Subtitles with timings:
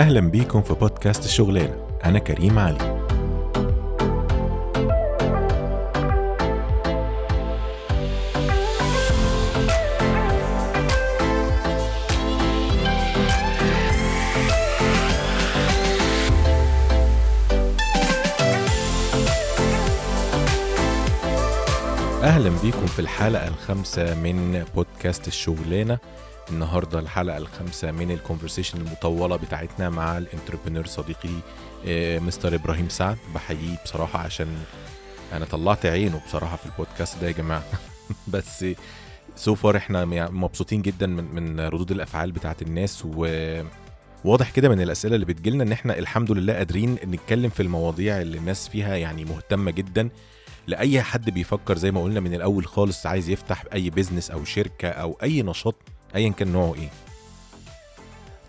[0.00, 3.00] أهلا بيكم في بودكاست الشغلانة أنا كريم علي.
[22.22, 25.98] أهلا بيكم في الحلقة الخامسة من بودكاست الشغلانة
[26.50, 31.28] النهاردة الحلقة الخامسة من ال conversation المطولة بتاعتنا مع ال entrepreneur صديقي
[31.86, 33.16] آه، مستر إبراهيم سعد.
[33.34, 34.48] بحييه بصراحة عشان
[35.32, 37.64] أنا طلعت عينه بصراحة في البودكاست ده يا جماعة.
[38.32, 38.64] بس
[39.36, 43.26] so far إحنا مبسوطين جدا من من ردود الأفعال بتاعت الناس و
[44.24, 48.38] واضح كده من الأسئلة اللي بتجيلنا إن إحنا الحمد لله قادرين نتكلم في المواضيع اللي
[48.38, 50.08] الناس فيها يعني مهتمة جدا.
[50.66, 54.88] لأي حد بيفكر زي ما قلنا من الأول خالص عايز يفتح أي business أو شركة
[54.88, 55.74] أو أي نشاط
[56.14, 56.88] ايا كان نوعه إيه.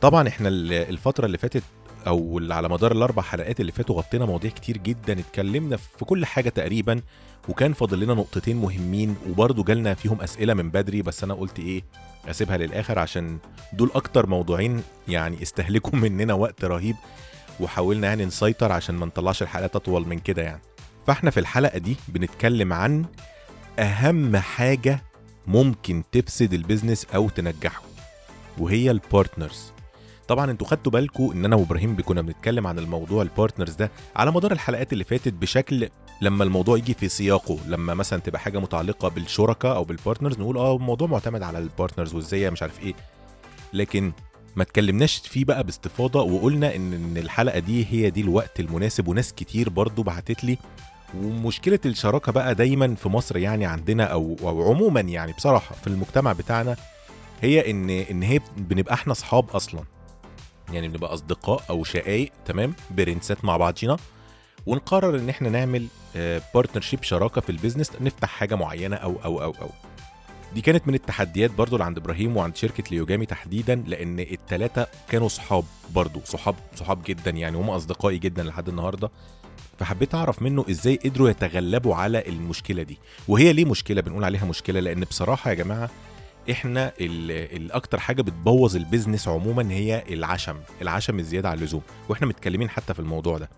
[0.02, 1.64] طبعا إحنا ال- الفترة اللي فاتت
[2.08, 6.26] أو اللي على مدار الأربع حلقات اللي فاتوا غطينا مواضيع كتير جدا اتكلمنا في كل
[6.26, 7.02] حاجة تقريبا
[7.50, 11.84] وكان فاضل لنا نقطتين مهمين وبرضه جالنا فيهم أسئلة من بدري بس أنا قلت إيه
[12.30, 13.38] أسيبها للآخر عشان
[13.74, 16.96] دول أكتر موضوعين يعني استهلكوا مننا وقت رهيب
[17.60, 20.62] وحاولنا يعني نسيطر عشان ما نطلعش الحلقات أطول من كده يعني.
[21.08, 23.06] فإحنا في الحلقة دي بنتكلم عن
[23.80, 25.04] أهم حاجة
[25.52, 27.82] ممكن تفسد ال business أو تنجحه
[28.58, 29.72] وهي ال partners
[30.28, 34.32] طبعا أنتوا خدتوا بالكم إن أنا وإبراهيم كنا بنتكلم عن الموضوع ال partners ده على
[34.32, 35.90] مدار الحلقات اللي فاتت بشكل
[36.22, 40.58] لما الموضوع يجي في سياقه لما مثلا تبقى حاجة متعلقة بالشركاء أو بال partners نقول
[40.58, 42.94] آه الموضوع معتمد على ال partners وإزاي مش عارف إيه.
[43.74, 44.12] لكن
[44.56, 49.70] ما اتكلمناش فيه بقى باستفاضة وقلنا إن الحلقة دي هي دي الوقت المناسب وناس كتير
[49.70, 50.58] برضو بعتت لي
[51.18, 56.34] ومشكلة الشراكة بقى دايما في مصر يعني عندنا أو أو عموما يعني بصراحة في المجتمع
[56.34, 56.76] بتاعنا
[57.42, 59.84] هي ان إن هي بنبقى إحنا أصحاب أصلا.
[60.74, 63.98] يعني بنبقى أصدقاء أو شقايق تمام؟ برنسات مع بعضينا.
[64.66, 65.88] ونقرر إن إحنا نعمل
[66.56, 69.70] partnership شراكة في ال business نفتح حاجة معينة أو أو أو أو.
[70.54, 75.28] دي كانت من التحديات برضو اللي عند إبراهيم وعند شركة ليوجامي تحديدا لأن التلاتة كانوا
[75.28, 75.64] صحاب
[75.96, 79.12] برضو صحاب صحاب جدا يعني هم أصدقائي جدا لحد النهارده.
[79.82, 82.98] فحبيت أعرف منه إزاي قدروا يتغلبوا على المشكلة دي.
[83.28, 85.90] وهي ليه مشكلة؟ بنقول عليها مشكلة لأن بصراحة يا جماعة
[86.52, 91.82] إحنا ال- الأكتر حاجة بتبوظ البيزنس عموما هي العشم العشم الزيادة عن اللزوم.
[92.10, 93.50] وإحنا متكلمين حتى في الموضوع ده.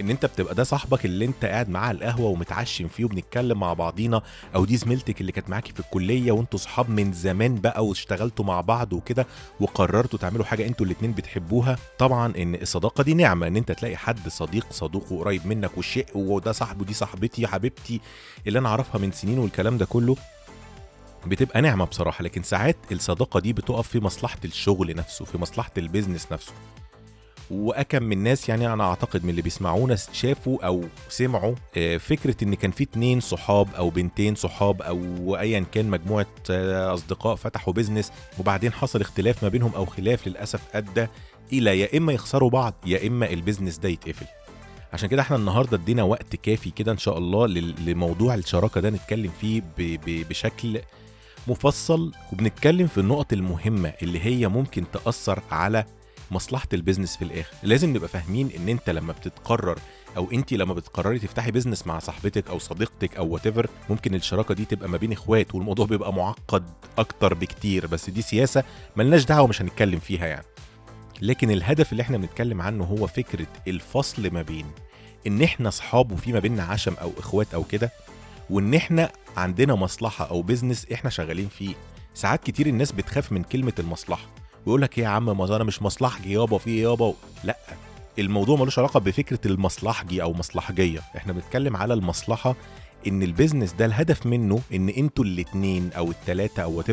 [0.00, 3.72] ان انت بتبقى ده صاحبك اللي انت قاعد معاه على القهوة ومتعشم فيه وبنتكلم مع
[3.72, 4.22] بعضينا.
[4.54, 8.60] أو دي زميلتك اللي كانت معاكي في الكلية وانتوا صحاب من زمان بقى واشتغلتوا مع
[8.60, 9.26] بعض وكده
[9.60, 11.78] وقررتوا تعملوا حاجة أنتوا الاتنين بتحبوها.
[11.98, 16.52] طبعا ان الصداقة دي نعمة ان انت تلاقي حد صديق صدوق وقريب منك والشيء وده
[16.52, 18.00] صاحبه دي صاحبتي حبيبتي
[18.46, 20.16] اللي أنا أعرفها من سنين والكلام ده كله
[21.26, 22.24] بتبقى نعمة بصراحة.
[22.24, 26.52] لكن ساعات الصداقة دي بتقف في مصلحة الشغل نفسه في مصلحة ال business نفسه.
[27.50, 32.54] وأكم من الناس يعني أنا أعتقد من اللي بيسمعونا شافوا أو سمعوا آه، فكرة إن
[32.54, 38.12] كان في اتنين صحاب أو بنتين صحاب أو ايا كان مجموعة آه، أصدقاء فتحوا business
[38.38, 41.06] وبعدين حصل اختلاف ما بينهم أو خلاف للأسف أدى
[41.52, 44.26] إلى يا إما يخسروا بعض يا إما ال business ده يتقفل.
[44.92, 48.90] عشان كده إحنا النهارده ادينا وقت كافي كده إن شاء الله لل- لموضوع الشراكة ده
[48.90, 49.62] نتكلم فيه
[50.06, 50.80] بشكل
[51.48, 55.84] مفصل وبنتكلم في النقط المهمة اللي هي ممكن تأثر على
[56.30, 57.54] مصلحة ال business في الآخر.
[57.62, 59.78] لازم نبقى فاهمين إن أنت لما بتتقرر
[60.16, 63.42] أو أنت لما بتقرري تفتحي business مع صاحبتك أو صديقتك أو وات
[63.90, 66.64] ممكن الشراكة دي تبقى ما بين إخوات والموضوع بيبقى معقد
[66.98, 67.86] أكتر بكتير.
[67.86, 68.64] بس دي سياسة
[68.96, 70.46] ملناش دعوة مش هنتكلم فيها يعني.
[71.22, 74.66] لكن الهدف اللي إحنا بنتكلم عنه هو فكرة الفصل ما بين
[75.26, 77.90] إن إحنا أصحاب وفي ما بيننا عشم أو إخوات أو كده
[78.50, 81.74] وإن إحنا عندنا مصلحة أو business إحنا شغالين فيه.
[82.14, 84.26] ساعات كتير الناس بتخاف من كلمة المصلحة.
[84.66, 87.56] ويقول لك إيه يا عم ما أنا مش مصلحجي يابا في إيه يابا؟ لأ
[88.18, 91.00] الموضوع ملوش علاقة بفكرة المصلحجي أو مصلحجية.
[91.16, 92.54] إحنا بنتكلم على المصلحة
[93.06, 96.86] إن ال business ده الهدف منه إن أنتوا الاتنين أو التلاتة أو وات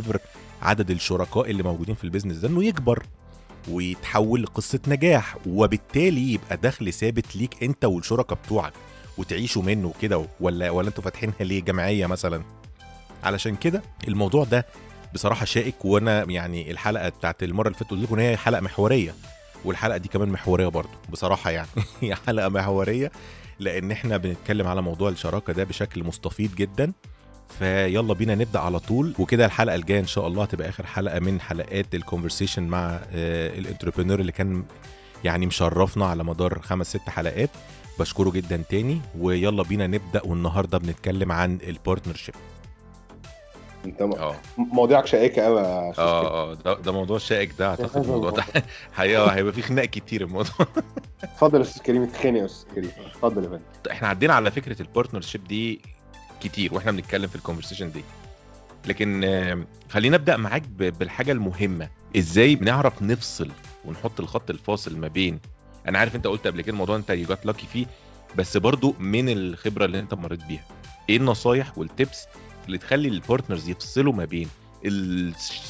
[0.61, 3.03] عدد الشركاء اللي موجودين في البيزنس ده إنه يكبر
[3.71, 8.73] ويتحول لقصة نجاح وبالتالي يبقى دخل ثابت ليك أنت والشركاء بتوعك
[9.17, 12.43] وتعيشوا منه كده ولا ولا أنتوا فاتحينها ليه جمعية مثلا؟
[13.23, 14.65] علشان كده الموضوع ده
[15.13, 19.13] بصراحة شائك وأنا يعني الحلقة بتاعت المرة اللي فاتت قلت لكم ان هي حلقة محورية
[19.65, 21.67] والحلقة دي كمان محورية برضو بصراحة يعني.
[22.01, 23.11] هي حلقة محورية
[23.59, 26.93] لأن إحنا بنتكلم على موضوع الشراكة ده بشكل مستفيض جدا.
[27.59, 31.41] فيلا بينا نبدأ على طول وكده الحلقة الجاية إن شاء الله هتبقى آخر حلقة من
[31.41, 34.63] حلقات ال conversation مع ال entrepreneur اللي كان
[35.23, 37.49] يعني مشرفنا على مدار خمس ست حلقات.
[37.99, 40.21] بشكره جدا تاني ويلا بينا نبدأ.
[40.25, 42.35] والنهاردة بنتكلم عن ال partnership
[43.87, 44.35] انت آه.
[44.57, 48.43] مواضيعك شائكة قوي يا آه آه ده, ده موضوع شائك ده أعتقد الموضوع ده
[48.97, 50.67] حقيقه هيبقى فيه خناق كتير الموضوع.
[51.23, 52.91] اتفضل يا أستاذ كريم اتخانق يا أستاذ كريم.
[53.05, 53.61] اتفضل يا فندم.
[53.91, 55.81] إحنا عدينا على فكرة ال partnership دي
[56.41, 58.03] كتير وإحنا بنتكلم في ال conversation دي.
[58.85, 61.89] لكن خلينا أبدأ معاك بالحاجة المهمة.
[62.17, 63.49] إزاي بنعرف نفصل
[63.85, 65.39] ونحط الخط الفاصل ما بين
[65.87, 67.85] أنا عارف أنت قلت قبل كده الموضوع أنت you got lucky فيه
[68.35, 70.63] بس برضو من الخبرة اللي أنت مريت بيها.
[71.09, 72.25] إيه النصايح وال tips
[72.67, 74.47] اللي تخلي ال partners يفصلوا ما بين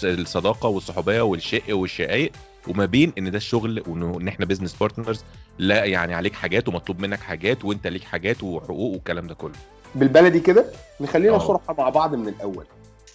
[0.04, 2.32] الصداقة والصحوبية والشق والشقايق
[2.68, 5.24] وما بين إن ده الشغل وان إحنا business partners
[5.58, 9.54] لا يعني عليك حاجات ومطلوب منك حاجات وإنت ليك حاجات وحقوق والكلام ده كله.
[9.96, 10.66] بالبلدي كده
[11.02, 12.66] نخلينا صراحة مع بعض من الأول.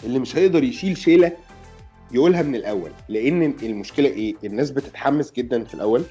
[0.05, 1.33] اللي مش هيقدر يشيل شيلة
[2.13, 6.03] يقولها من الأول لأن المشكلة إيه؟ الناس بتتحمس جدا في الأول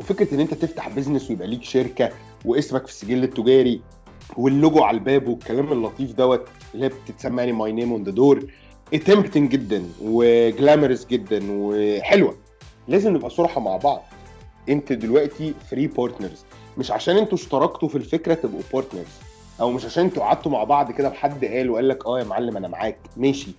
[0.00, 2.10] وفكرة إن أنت تفتح business ويبقى ليك شركة
[2.44, 3.80] واسمك في السجل التجاري
[4.36, 8.44] واللوجو على الباب والكلام اللطيف دوت اللي هي بتتسمى يعني my name on the door
[8.94, 12.34] tempting جدا و glamorous جدا وحلوة.
[12.88, 14.02] لازم نبقى صراحة مع بعض.
[14.68, 16.44] انت دلوقتي three partners
[16.78, 19.06] مش عشان أنتوا اشتركتوا في الفكرة تبقوا partners
[19.60, 22.56] أو مش عشان أنتوا قعدتوا مع بعض كده وحد قال وقال لك آه يا معلم
[22.56, 22.98] أنا معاك.
[23.16, 23.50] ماشي.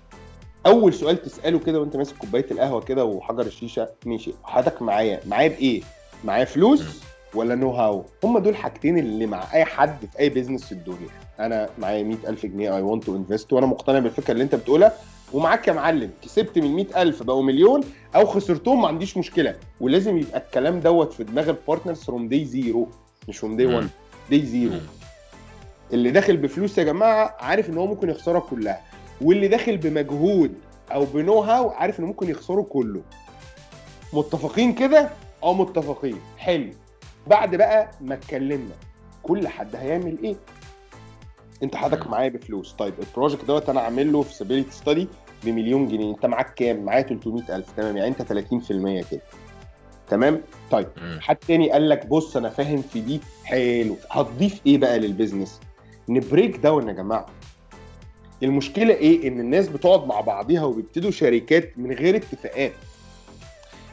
[0.66, 4.34] أول سؤال تسأله كده وأنت ماسك كوباية القهوة كده وحجر الشيشة ماشي.
[4.44, 5.82] حضرتك معايا معايا بإيه؟
[6.24, 7.02] معايا فلوس؟
[7.34, 11.10] ولا know-how هم دول حاجتين اللي مع أي حد في أي business في الدنيا.
[11.40, 14.94] أنا معايا 100000 جنيه I want to invest وأنا مقتنع بالفكرة اللي أنت بتقولها.
[15.34, 17.82] ومعاك يا معلم كسبت من 100000 بقوا مليون
[18.16, 19.56] أو خسرتهم ما عنديش مشكلة.
[19.80, 22.88] ولازم يبقى الكلام دوت في دماغ ال partners from day zero
[23.28, 23.90] مش from day 1
[24.30, 24.74] day zero
[25.94, 28.82] اللي داخل بفلوس يا جماعة عارف إن هو ممكن يخسرها كلها.
[29.22, 30.54] واللي داخل بمجهود
[30.92, 33.02] أو ب know-how عارف إنه ممكن يخسره كله.
[34.14, 35.10] متفقين كده؟
[35.44, 36.18] آه متفقين.
[36.38, 36.72] حلو.
[37.28, 38.76] بعد بقى ما اتكلمنا
[39.24, 40.36] كل حد هيعمل إيه؟
[41.64, 42.74] أنت حضرتك معايا بفلوس.
[42.74, 45.08] طيب ال project دوت أنا عامل له feasibility study
[45.44, 46.12] بمليون جنيه.
[46.12, 49.22] أنت معاك كام؟ معايا 300000 تمام يعني أنت 30% كده.
[50.10, 50.42] تمام؟
[50.72, 50.88] طيب
[51.20, 53.98] حد تاني قال لك بص أنا فاهم في دي حلو.
[54.12, 55.60] هتضيف إيه بقى لل business
[56.10, 57.26] ن break down يا جماعة.
[58.44, 62.72] المشكلة إيه؟ إن الناس بتقعد مع بعضيها وبيبتدوا شركات من غير اتفاقات.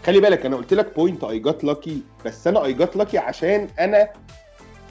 [0.05, 3.69] خلي بالك أنا قلت لك point I got lucky بس أنا I got lucky عشان
[3.79, 4.09] أنا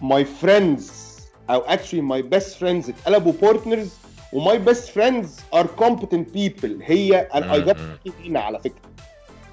[0.01, 1.19] my friends
[1.49, 3.93] أو actually my best friends اتقلبوا partners
[4.33, 8.91] و my best friends are competent people هي I got lucky هنا على فكرة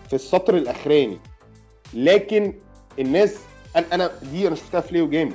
[0.08, 1.18] في السطر الأخراني.
[1.94, 2.54] لكن
[2.98, 3.38] الناس
[3.92, 5.32] أنا دي أنا شفتها في ليو جامي.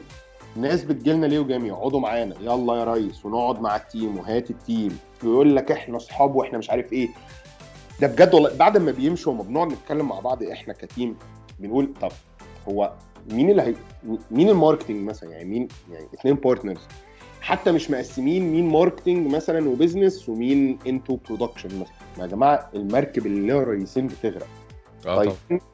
[0.56, 4.58] ناس بتجيلنا ليو جامي يقعدوا معانا يلا يا ريس ونقعد مع ال team وهات ال
[4.58, 5.00] team.
[5.24, 7.10] ويقول لك إحنا أصحاب وإحنا مش عارف إيه.
[8.02, 11.16] ده بجد والله بعد ما بيمشوا وما بنقعد نتكلم مع بعض إحنا ك team
[11.60, 12.12] بنقول طب
[12.70, 12.94] هو
[13.32, 13.74] مين اللي هي
[14.32, 16.82] مين ال marketing مثلا؟ يعني مين يعني اثنين partners
[17.42, 21.94] حتى مش مقسمين مين marketing مثلا و business ومين into production مثلا.
[22.20, 24.48] يا جماعة المركب اللي ليها رئيسين بتغرق.
[25.08, 25.34] آه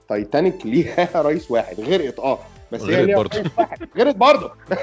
[0.10, 2.40] تايتانيك ليها رئيس واحد غرقت آه.
[2.72, 3.88] بس هي ليها رئيس واحد.
[3.96, 4.52] غيرت برضه.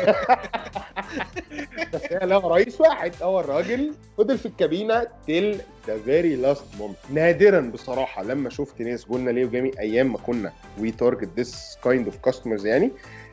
[1.94, 3.12] بس هي ليها رئيس واحد.
[3.22, 9.04] هو الراجل فضل في الكابينة till the very last moment نادرا بصراحة لما شفت ناس
[9.04, 12.90] قلنا ليو جامي أيام ما كنا we target this kind of customers يعني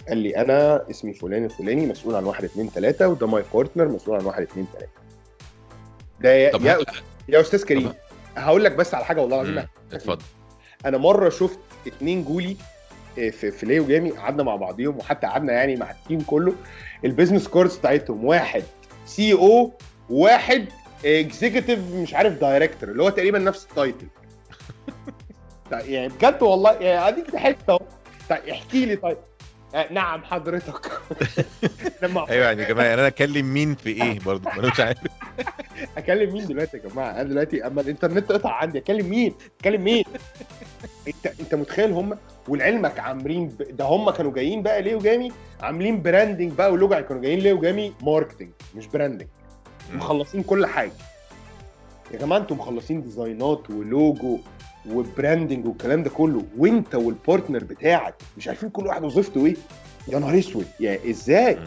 [0.08, 4.20] قال لي أنا اسمي فلان الفلاني مسؤول عن واحد اثنين ثلاثة وده my partner مسؤول
[4.20, 4.92] عن واحد اثنين ثلاثة
[6.22, 6.78] ده يا, يا,
[7.30, 7.94] يا أستاذ كريم
[8.38, 9.68] هقول لك بس على حاجة والله العظيم.
[9.94, 10.24] اتفضل.
[10.86, 12.58] أنا مرة شفت اتنين جولي
[13.16, 16.54] في في ليو جامي قعدنا مع بعضيهم وحتى قعدنا يعني مع ال team كله.
[17.06, 18.64] ال business cards بتاعتهم واحد.
[19.06, 19.72] CEO
[20.10, 20.66] واحد
[21.06, 24.08] executive مش عارف director اللي هو تقريبا نفس ال title
[25.72, 27.80] يعني بجد والله يعني أديك حتة أهو.
[28.30, 29.18] طيب احكي لي طيب.
[29.92, 30.92] نعم حضرتك.
[32.04, 34.98] أيوه يعني يا جماعة يعني أنا أكلم مين في إيه برضه؟ أنا مش عارف.
[35.98, 40.04] أكلم مين دلوقتي يا جماعة؟ أنا دلوقتي أما الإنترنت قطع عندي أكلم مين؟ أكلم مين؟
[41.08, 43.78] أنت أنت متخيل هم ولعلمك عاملين ب...
[43.78, 47.94] ده هم كانوا جايين بقى ليو جامي؟ عاملين branding بقى ولوجو كانوا جايين ليو جامي؟
[48.02, 49.28] marketing مش branding
[49.94, 50.92] مخلصين كل حاجة.
[52.12, 54.40] يا جماعة أنتوا مخلصين ديزاينات ولوجو
[54.90, 59.56] و branding والكلام ده كله وانت وال partner بتاعك مش عارفين كل واحد وظيفته إيه؟
[60.08, 60.66] يا نهار اسود!
[60.80, 61.58] يعني إزاي؟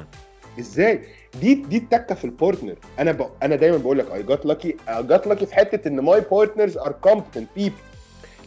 [0.61, 1.03] إزاي؟
[1.41, 3.27] دي دي التكة في ال partner أنا ب...
[3.43, 6.77] أنا دايما بقول لك I got lucky I got lucky في حتة إن my partners
[6.79, 7.75] are competent people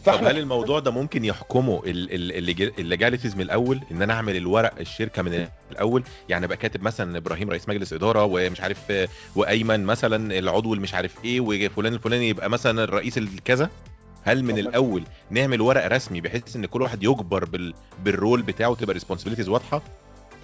[0.05, 5.21] طب هل الموضوع ده ممكن يحكمه ال legalities من الأول؟ إن أنا أعمل الورق الشركة
[5.21, 10.73] من الأول؟ يعني أبقى كاتب مثلا إبراهيم رئيس مجلس إدارة ومش عارف وأيمن مثلا العضو
[10.73, 13.69] اللي مش عارف إيه وفلان الفلاني يبقى مثلا الرئيس الكذا؟
[14.29, 17.73] هل من الأول نعمل ورق رسمي بحيث إن كل واحد يجبر بال...
[18.03, 19.81] بال role بتاعه تبقى responsibilities واضحة؟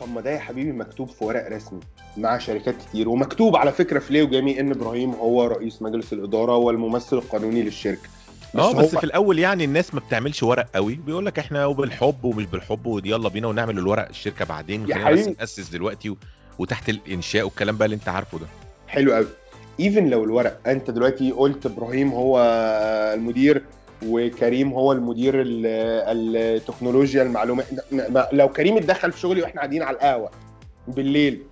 [0.01, 1.80] طب ما ده يا حبيبي مكتوب في ورق رسمي
[2.18, 6.56] مع شركات كتير ومكتوب على فكرة في ليو جامي إن إبراهيم هو رئيس مجلس الإدارة
[6.56, 8.10] والممثل القانوني للشركة.
[8.56, 12.24] آه هو- بس في الأول يعني الناس ما بتعملش ورق قوي بيقول لك إحنا وبالحب
[12.24, 15.27] ومش بالحب ويلا بينا ونعمل الورق الشركة بعدين خلينا بس.
[15.39, 16.18] نأسس دلوقتي و...
[16.60, 18.46] وتحت الإنشاء والكلام بقى اللي أنت عارفه ده.
[18.88, 19.27] حلو قوي.
[19.79, 22.39] even لو الورق أنت دلوقتي قلت إبراهيم هو
[23.13, 23.63] المدير
[24.08, 25.65] وكريم هو المدير ال-
[26.58, 30.29] التكنولوجيا المعلومات ما- لو كريم اتدخل في شغلي وإحنا قاعدين على القهوة
[30.88, 31.44] بالليل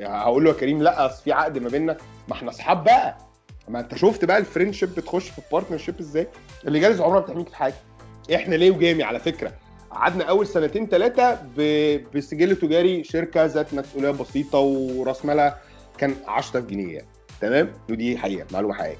[0.00, 1.96] هقول له يا كريم لأ أصل في عقد ما بيننا
[2.28, 3.16] ما إحنا أصحاب بقى.
[3.68, 6.28] ما أنت شفت بقى ال friendship بتخش في ال partnership إزاي؟
[6.66, 7.74] ال legals عمرها ما بتحميك حاجة.
[8.34, 9.52] إحنا ليو جامي على فكرة؟
[9.90, 11.38] قعدنا أول سنتين ثلاثة
[12.14, 15.58] بسجل تجاري شركة ذات مسؤوليه بسيطة ورأس مالها
[15.98, 17.06] كان 10000 جنيه يعني.
[17.42, 18.96] تمام؟ ودي حقيقة معلومة حقيقية.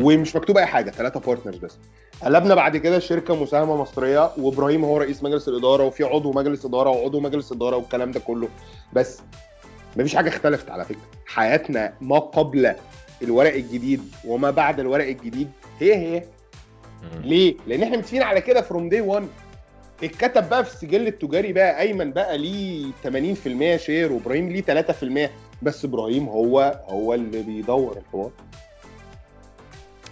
[0.00, 1.78] ومش مكتوب أي حاجة ثلاثة بارتنرز بس.
[2.22, 6.90] قلبنا بعد كده شركة مساهمة مصرية وإبراهيم هو رئيس مجلس الإدارة وفي عضو مجلس إدارة
[6.90, 8.48] وعضو مجلس إدارة والكلام ده كله.
[8.92, 9.20] بس
[9.96, 11.00] مفيش حاجة اختلفت على فكرة.
[11.26, 12.74] حياتنا ما قبل
[13.22, 15.50] الورق الجديد وما بعد الورق الجديد
[15.80, 16.22] هي هي.
[17.22, 19.28] ليه؟ لأن إحنا متفقين على كده from day 1
[20.04, 25.30] اتكتب بقى في السجل التجاري بقى أيمن بقى ليه 80% share وإبراهيم ليه 3%
[25.62, 28.30] بس إبراهيم هو هو اللي بيدور الحوار.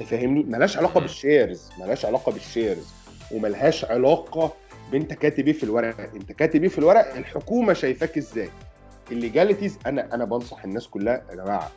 [0.07, 1.01] فاهمني؟ ملهاش علاقة.
[1.01, 2.87] بال shares ملهاش علاقة بال shares
[3.33, 4.53] وملهاش علاقة
[4.93, 6.01] بأنت كاتب إيه في الورق.
[6.15, 8.49] أنت كاتب إيه في الورق؟ الحكومة شايفاك إزاي؟
[9.13, 11.71] ال legalities أنا أنا بنصح الناس كلها يا جماعة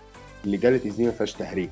[0.45, 1.69] ال legalities دي ما فيهاش تهريج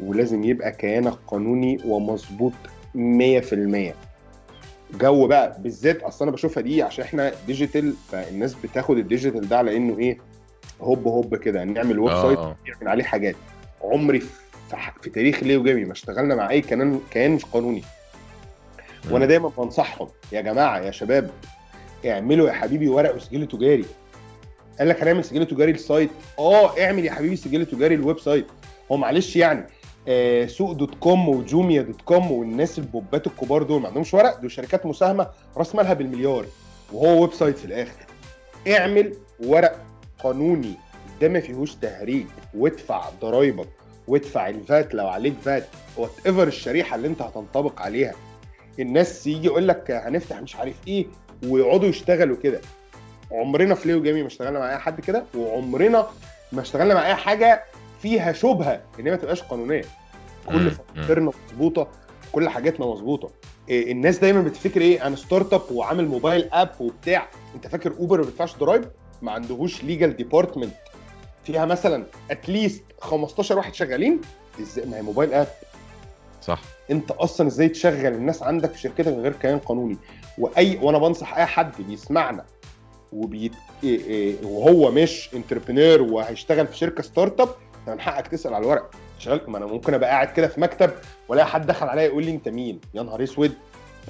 [0.00, 2.52] ولازم يبقى كيانك قانوني ومظبوط
[2.94, 2.98] 100%
[5.00, 9.58] جو بقى بالذات أصل أنا بشوفها دي عشان إحنا digital فالناس بتاخد ال digital ده
[9.58, 10.18] على إنه إيه؟
[10.80, 12.56] هوب هوب كده نعمل ويب آه، site آه.
[12.68, 13.36] نعمل عليه حاجات.
[13.82, 14.28] عمري في,
[15.02, 17.82] في تاريخ Leo Jamie ما اشتغلنا مع أي كيان كيان قانوني.
[19.10, 21.30] وأنا دايما بنصحهم يا جماعة يا شباب
[22.06, 23.84] اعملوا يا حبيبي ورق وسجل تجاري.
[24.78, 26.10] قال لك هنعمل سجل تجاري لل site.
[26.38, 28.46] آه اعمل يا حبيبي سجل تجاري لل website.
[28.92, 29.66] هو معلش يعني
[30.08, 34.50] آه سوق dot com وجوميا dot com والناس البوبات الكبار دول ما عندهمش ورق؟ دول
[34.50, 36.46] شركات مساهمة راس مالها بالمليار.
[36.92, 38.06] وهو website في الآخر.
[38.68, 39.14] اعمل
[39.44, 39.78] ورق
[40.18, 40.74] قانوني
[41.20, 42.26] ده ما فيهوش تهريج.
[42.54, 43.68] وادفع ضرايبك
[44.08, 48.14] وادفع ال VAT لو عليك VAT whatever الشريحة اللي انت هتنطبق عليها.
[48.78, 51.06] الناس يجي يقول لك هنفتح مش عارف إيه
[51.46, 52.60] ويقعدوا يشتغلوا كده.
[53.32, 56.06] عمرنا في Leo Jamie ما اشتغلنا مع أي حد كده وعمرنا
[56.52, 57.64] ما اشتغلنا مع أي حاجة
[58.02, 59.84] فيها شبهة ان هي ما تبقاش قانونية.
[60.46, 60.70] كل.
[60.70, 61.88] فواتيرنا مظبوطة
[62.32, 63.30] كل حاجاتنا مظبوطة.
[63.68, 67.28] إيه، الناس دايما بتفتكر إيه أنا startup وعامل mobile app وبتاع.
[67.54, 68.84] أنت فاكر Uber ما بيدفعش ضرايب؟
[69.22, 70.74] ما عندهوش legal department
[71.44, 74.20] فيها مثلا at least 15 واحد شغالين؟
[74.60, 75.46] إزاي؟ ما هي mobile app
[76.42, 76.60] صح.
[76.90, 79.96] أنت أصلا إزاي تشغل الناس عندك في شركتك غير كيان قانوني؟
[80.38, 82.44] وأي وأنا بنصح أي حد بيسمعنا
[83.12, 83.52] وبيت...
[83.84, 87.48] إيه إيه وهو مش entrepreneur وهيشتغل في شركة startup
[87.80, 88.90] انت من حقك تسأل على الورق.
[89.18, 90.90] شغال ما أنا ممكن أبقى قاعد كده في مكتب
[91.28, 93.52] وألاقي حد دخل عليا يقول لي أنت مين؟ يا نهار أسود.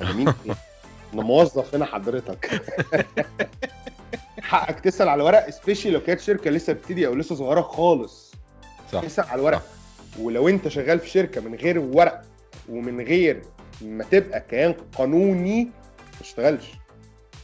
[0.02, 0.28] أنا مين؟
[1.14, 2.50] أنا موظف هنا حضرتك.
[4.42, 8.34] حقك تسأل على الورق special لو كانت شركة لسه بتبتدي أو لسه صغيرة خالص.
[8.92, 9.02] صح.
[9.04, 9.62] اسال على الورق.
[10.20, 12.22] ولو أنت شغال في شركة من غير ورق
[12.68, 13.42] ومن غير
[13.82, 16.64] ما تبقى كيان قانوني ما تشتغلش.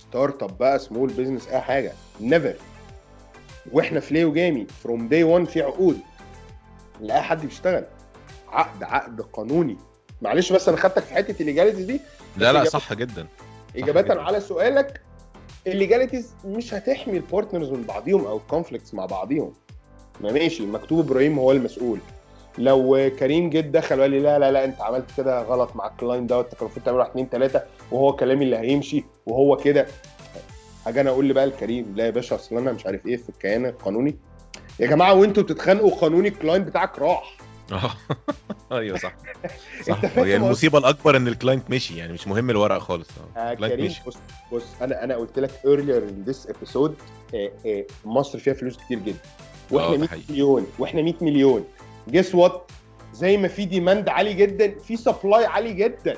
[0.00, 1.92] startup بقى small business أي حاجة.
[2.20, 2.54] never
[3.72, 5.98] وإحنا في Leo Jamie from day 1 في عقود.
[7.00, 7.84] لأي حد بيشتغل.
[8.48, 9.76] عقد عقد قانوني.
[10.22, 12.00] معلش بس أنا خدتك في حتة ال legalities دي.
[12.36, 13.26] لا لا إجابة- صح جدا.
[13.76, 14.22] إجابة جدا.
[14.22, 15.00] على سؤالك.
[15.66, 19.52] ال legalities مش هتحمي ال partners من بعضيهم أو ال conflicts مع بعضيهم.
[20.20, 21.98] ما ماشي مكتوب إبراهيم هو المسؤول.
[22.58, 25.92] لو كريم جه دخل وقال لي لا لا لا أنت عملت كده غلط مع ال
[25.92, 29.86] client دوت انت كان المفروض تعمل واحد اتنين تلاتة وهو كلامي اللي هيمشي وهو كده.
[30.84, 33.66] حاجة أنا أقول بقى لكريم لا يا باشا أصل أنا مش عارف إيه في الكيان
[33.66, 34.16] القانوني.
[34.80, 37.36] يا جماعة وأنتوا بتتخانقوا قانوني ال client بتاعك راح.
[37.72, 37.90] آه.
[38.78, 39.14] أيوه صح.
[39.88, 40.04] صح.
[40.04, 43.08] هي المصيبة الأكبر إن ال client مشي يعني مش مهم الورق خالص.
[43.36, 44.02] آه آه ال client كريم مشي.
[44.06, 44.16] بص
[44.52, 45.50] بص أنا أنا قلت لك
[46.26, 46.90] this episode
[47.34, 49.18] آه آه مصر فيها فلوس كتير جدا.
[49.72, 50.24] آه، وإحنا ده 100 حقيقي.
[50.32, 51.64] مليون وإحنا 100 مليون.
[52.10, 52.70] guess what
[53.14, 56.16] زي ما في demand عالي جدا في supply عالي جدا.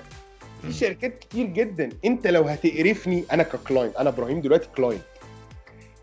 [0.63, 1.89] في شركات كتير جدا.
[2.05, 5.02] أنت لو هتقرفني أنا ك client أنا إبراهيم دلوقتي client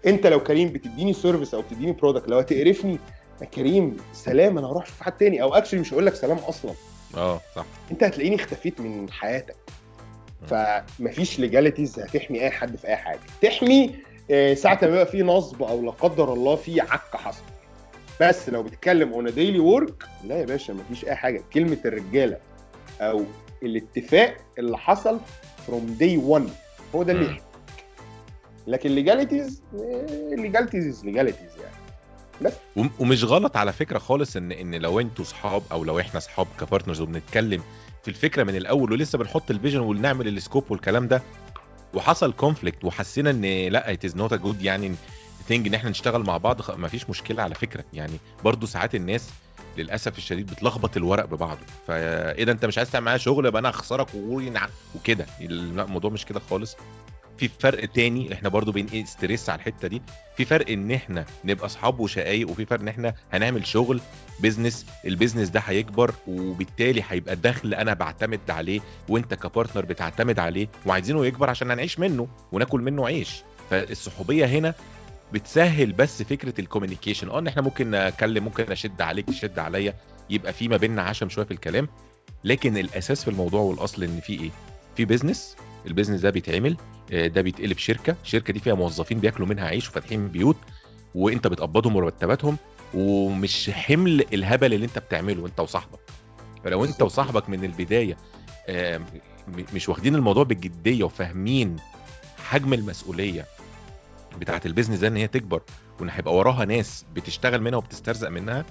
[0.06, 3.00] أنت لو كريم بتديني service أو بتديني product لو هتقرفني
[3.42, 5.42] يا كريم سلام أنا هروح أشوف حد تاني.
[5.42, 6.74] أو actually مش هقول لك سلام أصلا.
[7.18, 7.66] آه صح.
[7.92, 9.56] أنت هتلاقيني اختفيت من حياتك.
[10.48, 13.20] فمفيش legalities هتحمي أي حد في أي حاجة.
[13.42, 13.96] تحمي
[14.32, 17.44] آه، ساعة ما يبقى في نصب أو لا قدر الله في عك حصل.
[18.22, 21.42] بس لو بتتكلم on daily work لا يا باشا مفيش أي حاجة.
[21.54, 22.38] كلمة الرجالة
[23.02, 23.24] أو
[23.64, 25.20] الاتفاق اللي حصل
[25.68, 26.50] from day 1
[26.96, 27.38] هو ده اللي.
[28.68, 29.63] لكن legalities
[30.32, 31.71] legalities legalities يعني.
[33.00, 36.64] ومش غلط على فكرة خالص ان إن لو أنتوا صحاب أو لو إحنا صحاب ك
[36.64, 37.64] partners وبنتكلم
[38.04, 41.22] في الفكرة من الأول ولسه بنحط ال vision ونعمل ال scope والكلام ده
[41.94, 44.96] وحصل conflict وحسينا إن لأ it is not good يعني
[45.48, 49.30] thing إن إحنا نشتغل مع بعض خ- مفيش مشكلة على فكرة يعني برضو ساعات الناس
[49.78, 51.60] للأسف الشديد بتلخبط الورق ببعضه.
[51.88, 53.70] فايه ده أنت مش عايز تعمل معايا شغل يبقى أنا
[54.16, 55.26] وينع- وكده.
[55.42, 56.76] الموضوع مش كده خالص.
[57.42, 60.02] في فرق تاني إحنا برضو بين إيه stress على الحتة دي.
[60.38, 64.02] في فرق إن إحنا نبقى أصحاب وشقايق وفي فرق إن إحنا هنعمل شغل
[64.40, 68.80] business ال business ده هيكبر وبالتالي هيبقى دخل أنا بعتمد عليه
[69.10, 73.44] وأنت ك partner بتعتمد عليه وعايزينه يكبر عشان هنعيش منه وناكل منه عيش.
[73.70, 74.74] فالصحوبية هنا
[75.34, 79.94] بتسهل بس فكرة ال communication آه إن إحنا ممكن نتكلم ممكن أشد عليك تشد عليا
[80.30, 81.88] يبقى في ما بيننا عشم شوية في الكلام.
[82.44, 84.50] لكن الأساس في الموضوع والأصل إن في إيه؟
[84.96, 85.56] في business
[85.88, 86.78] ال business ده بيتعمل
[87.12, 90.58] آه، ده بيتقلب شركة الشركة دي فيها موظفين بياكلوا منها عيش وفاتحين بيوت
[91.16, 92.58] وانت بتقبضهم مرتباتهم
[92.94, 96.00] ومش حمل الهبل اللي انت بتعمله انت وصاحبك.
[96.64, 98.18] فلو انت وصاحبك من البداية
[99.74, 101.76] مش واخدين الموضوع بجديه وفاهمين
[102.38, 103.46] حجم المسؤولية
[104.40, 105.62] بتاعه ال business ده إن هي تكبر
[106.00, 108.66] وإن هيبقى وراها ناس بتشتغل منها وبتسترزق منها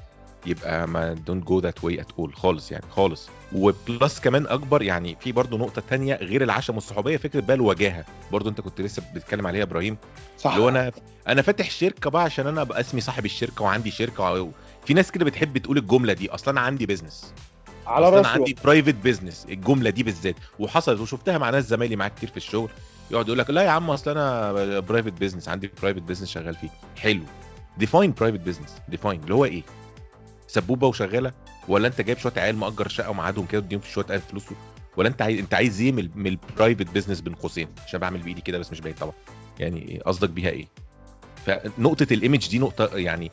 [0.46, 3.28] يبقى ما don't go that way at all خالص يعني خالص.
[3.52, 8.04] و plus كمان أكبر يعني في برضو نقطة تانية غير العشم والصحوبية فكرة بقى الوجاهة.
[8.32, 9.96] برضو أنت كنت لسه بتتكلم عليها إبراهيم.
[10.38, 10.50] صح.
[10.50, 10.92] اللي هو أنا
[11.28, 14.48] أنا فاتح شركة بقى عشان أنا أبقى اسمي صاحب الشركة وعندي شركة و...
[14.86, 17.34] في ناس كده بتحب تقول الجملة دي أصلا أنا عندي business
[17.86, 20.36] على أصلا أنا راسي عندي private business الجملة دي بالذات.
[20.58, 22.70] وحصلت وشفتها مع ناس زمايلي معايا كتير في الشغل
[23.10, 26.68] يقعد يقول لك لا يا عم أصل أنا private business عندي private business شغال فيه.
[26.96, 27.22] حلو.
[27.78, 29.62] define private business define اللي هو إيه؟
[30.52, 31.32] سبوبة وشغالة؟
[31.68, 34.44] ولا أنت جايب شوية عيال مأجر شقة ومعادهم كده تديهم في شوية فلوس
[34.96, 38.40] ولا أنت عايز أنت عايز إيه من ال private business بين قوسين؟ عشان بعمل بإيدي
[38.40, 39.12] كده بس مش باين طبعا.
[39.58, 40.66] يعني قصدك بيها إيه؟
[41.46, 43.30] فنقطة ال image دي نقطة يعني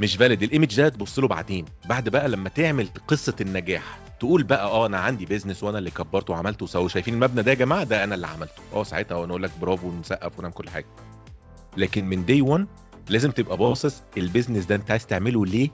[0.00, 1.64] مش valid ال image ده تبص له بعدين.
[1.88, 6.32] بعد بقى لما تعمل قصة النجاح تقول بقى آه أنا عندي business وأنا اللي كبرته
[6.32, 8.62] وعملته وسوي شايفين المبنى ده يا جماعة؟ ده أنا اللي عملته.
[8.74, 10.86] آه ساعتها آه نقول لك برافو ونسقف ونعمل كل حاجة.
[11.76, 12.66] لكن من day 1
[13.08, 15.70] لازم تبقى باصص ال business ده أنت عايز تعمله ليه؟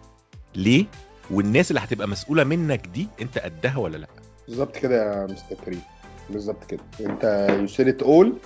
[0.54, 0.84] ليه؟
[1.30, 4.08] والناس اللي هتبقى مسؤولة منك دي انت قدها ولا لأ؟
[4.48, 5.82] بالظبط كده يا مستر كريم.
[6.30, 6.80] بالظبط كده.
[7.00, 7.46] انت
[7.78, 8.36] يو اول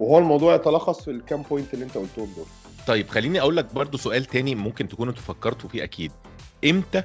[0.00, 2.46] وهو الموضوع يتلخص في الكام point اللي انت قلتهم دول.
[2.86, 6.12] طيب خليني أقول لك برضو سؤال تاني ممكن تكونوا أنتوا فكرتوا فيه أكيد.
[6.64, 7.02] إمتى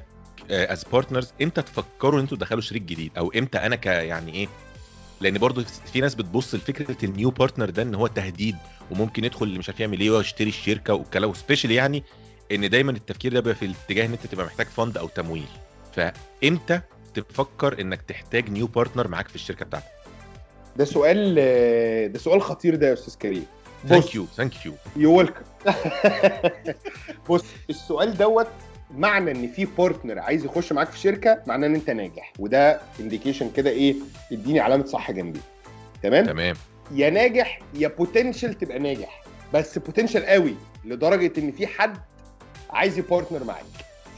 [0.50, 4.48] as partners إمتى تفكروا إن أنتوا تدخلوا شريك جديد؟ أو إمتى أنا ك يعني إيه؟
[5.20, 8.56] لأن برضو في ناس بتبص لفكرة ال new partner ده إن هو تهديد
[8.90, 12.04] وممكن يدخل اللي مش عارف يعمل إيه ويشتري الشركة والكلام special يعني
[12.52, 15.48] إن دايما التفكير ده بيبقى في الاتجاه إن أنت تبقى محتاج fund أو تمويل.
[15.96, 16.80] فإمتى
[17.14, 19.86] تفكر إنك تحتاج new partner معاك في الشركة بتاعتك؟
[20.76, 21.34] ده سؤال
[22.12, 23.46] ده سؤال خطير ده يا أستاذ كريم.
[23.88, 25.42] thank you thank you you welcome
[27.30, 28.46] بص السؤال دوت
[28.90, 32.32] معنى إن في partner عايز يخش معاك في شركة معناه إن أنت ناجح.
[32.38, 33.94] وده indication كده إيه
[34.32, 35.40] اديني علامة صح جنبي.
[36.02, 36.56] تمام؟ تمام.
[36.94, 39.22] يا ناجح يا potential تبقى ناجح.
[39.54, 41.98] بس potential قوي لدرجة إن في حد
[42.70, 43.64] عايز ي partner معاك.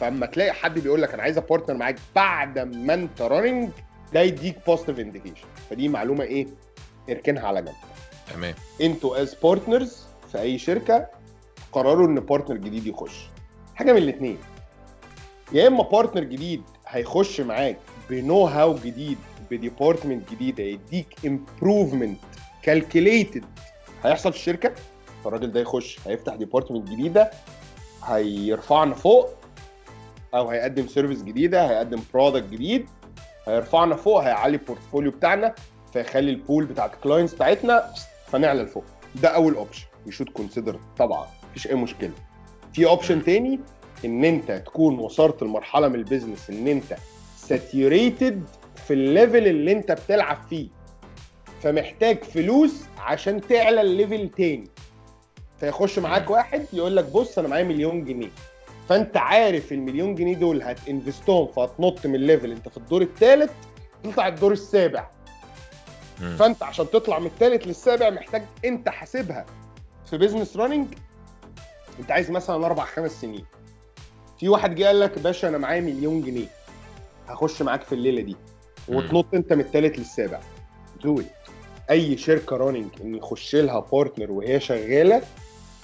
[0.00, 3.70] فلما تلاقي حد بيقول لك أنا عايز ا partner معاك بعد ما أنت running
[4.14, 6.46] ده يديك positive indication فدي معلومة إيه؟
[7.10, 7.74] اركنها على جنب.
[8.34, 8.54] تمام.
[8.80, 11.06] أنتوا as partners في أي شركة
[11.72, 13.26] قرروا إن partner جديد يخش.
[13.74, 14.38] حاجة من الاثنين
[15.52, 17.78] يا إما partner جديد هيخش معاك
[18.10, 19.18] ب know-how جديد
[19.50, 22.18] ب department جديده يديك improvement
[22.62, 23.44] calculated
[24.04, 24.72] هيحصل في الشركة؟
[25.24, 27.30] فالراجل ده يخش هيفتح department جديدة
[28.04, 29.30] هيرفعنا فوق
[30.34, 32.86] أو هيقدم service جديدة هيقدم product جديد
[33.46, 35.54] هيرفعنا فوق هيعلي ال portfolio بتاعنا
[35.92, 37.92] فيخلي ال pool بتاعت ال clients بتاعتنا
[38.26, 38.84] فنعلى لفوق.
[39.14, 42.10] ده أول option you should consider طبعا مفيش أي مشكلة.
[42.72, 43.60] في option تاني
[44.04, 46.96] إن أنت تكون وصلت لمرحلة من ال business إن أنت
[47.36, 48.44] saturated
[48.86, 50.68] في ال level اللي أنت بتلعب فيه.
[51.62, 54.68] فمحتاج فلوس عشان تعلى ال level تاني.
[55.60, 58.30] فيخش معاك واحد يقول لك بص أنا معايا مليون جنيه.
[58.88, 63.02] فأنت عارف المليون جنيه دول هت invest هم فهتنط من ال level أنت في الدور
[63.02, 63.50] الثالث
[64.04, 65.10] تطلع الدور السابع.
[66.38, 69.46] فأنت عشان تطلع من الثالث للسابع محتاج أنت حاسبها.
[70.10, 70.86] في business running
[72.00, 73.44] أنت عايز مثلا أربع خمس سنين.
[74.40, 76.46] في واحد جه قال لك باشا أنا معايا مليون جنيه.
[77.28, 78.36] هخش معاك في الليلة دي.
[78.88, 80.40] وتنط أنت من الثالث للسابع.
[81.02, 81.22] دو
[81.90, 85.22] أي شركة running إن يخش لها partner وهي شغالة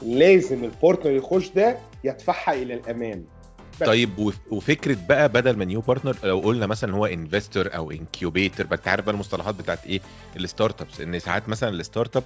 [0.03, 3.25] لازم ال partner يخش ده يدفعها إلى الامام
[3.81, 3.87] بس.
[3.87, 8.67] طيب وف- وفكرة بقى بدل ما new partner لو قلنا مثلا هو investor أو incubator
[8.73, 10.01] انت عارف بقى المصطلحات بتاعت إيه؟
[10.37, 12.25] ال startups إن ساعات مثلا ال startup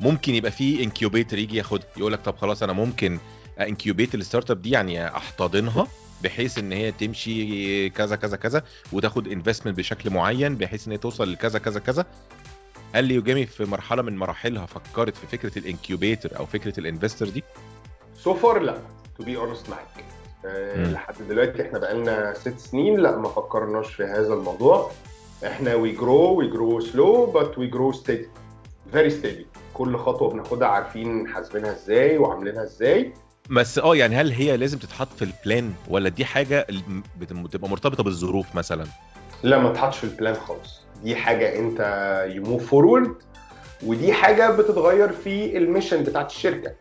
[0.00, 3.18] ممكن يبقى في incubator يجي ياخدها يقول لك طب خلاص أنا ممكن
[3.60, 5.86] incubate ال startup دي يعني أحتضنها
[6.24, 11.32] بحيث إن هي تمشي كذا كذا كذا وتاخد investment بشكل معين بحيث إن هي توصل
[11.32, 12.06] لكذا كذا كذا.
[12.92, 16.85] هل لي يوجامي في مرحلة من مراحلها فكرت في فكرة ال incubator أو فكرة ال
[16.85, 17.44] investor دي؟
[18.16, 18.78] so far لا
[19.18, 20.04] to be honest معاك
[20.44, 20.92] مم.
[20.92, 24.90] لحد دلوقتي إحنا بقالنا ست سنين لا ما فكرناش في هذا الموضوع
[25.46, 28.28] إحنا we grow we grow slow but we grow steady
[28.92, 33.12] very steady كل خطوة بناخدها عارفين حاسبينها إزاي وعاملينها إزاي
[33.50, 36.66] بس آه يعني هل هي لازم تتحط في ال plan ولا دي حاجة
[37.20, 38.86] بتبقى مرتبطة بالظروف مثلا؟
[39.42, 41.80] لا ما تحطش في ال plan خالص دي حاجة انت
[42.34, 43.14] you move forward
[43.86, 46.72] ودي حاجة بتتغير في ال mission بتاعت الشركة.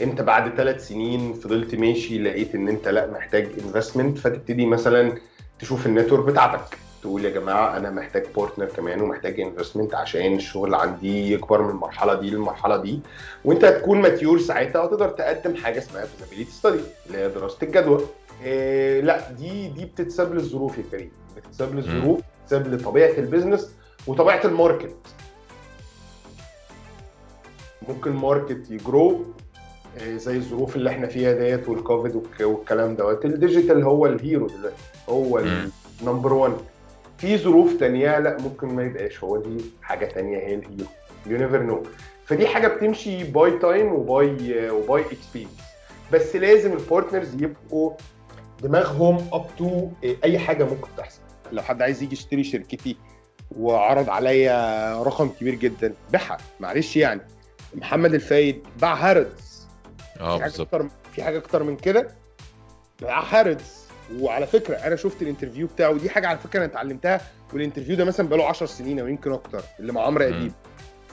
[0.00, 5.12] انت بعد ثلاث سنين فضلت ماشي لقيت ان انت لا محتاج investment فتبتدي مثلا
[5.58, 6.78] تشوف ال network بتاعتك.
[7.02, 12.14] تقول يا جماعة أنا محتاج partner كمان ومحتاج investment عشان الشغل عندي يكبر من المرحلة
[12.14, 13.00] دي للمرحلة دي.
[13.44, 18.00] وانت هتكون mature ساعتها وتقدر تقدم حاجة اسمها feasibility study اللي هي دراسة الجدوى.
[18.44, 21.12] إيه لا دي دي بتتساب للظروف يا كريم.
[21.36, 22.20] بتتساب للظروف.
[22.42, 23.70] بتتساب لطبيعة ال business
[24.06, 24.96] وطبيعة ال market.
[27.88, 29.24] ممكن market ي grow
[29.98, 33.24] آه، زي الظروف اللي إحنا فيها ديت والكوفيد والك- والكلام دوت.
[33.24, 34.76] ال digital هو ال hero دلوقتي
[35.08, 35.42] هو.
[36.00, 36.52] ال number 1
[37.18, 40.86] في ظروف تانية لا ممكن ما يبقاش هو دي حاجة تانية هي ال hero
[41.26, 41.82] you never know
[42.26, 45.52] فدي حاجة بتمشي by time و by و by experience
[46.12, 47.90] بس لازم ال partners يبقوا
[48.62, 49.88] دماغهم up to
[50.24, 51.20] أي حاجة ممكن تحصل.
[51.52, 52.96] لو حد عايز يجي يشتري شركتي
[53.58, 57.20] وعرض عليا رقم كبير جدا بيعها معلش يعني.
[57.74, 59.66] محمد الفايد باع Harrods.
[60.20, 60.86] آه بالظبط.
[61.14, 62.08] في حاجة أكتر من كده؟
[63.00, 63.82] باع Harrods.
[64.18, 67.20] وعلى فكرة أنا شفت ال interview بتاعه ودي حاجة على فكرة أنا اتعلمتها
[67.52, 70.24] وال interview ده مثلا بقاله 10 سنين أو يمكن أكتر اللي مع عمرو.
[70.24, 70.52] أديب.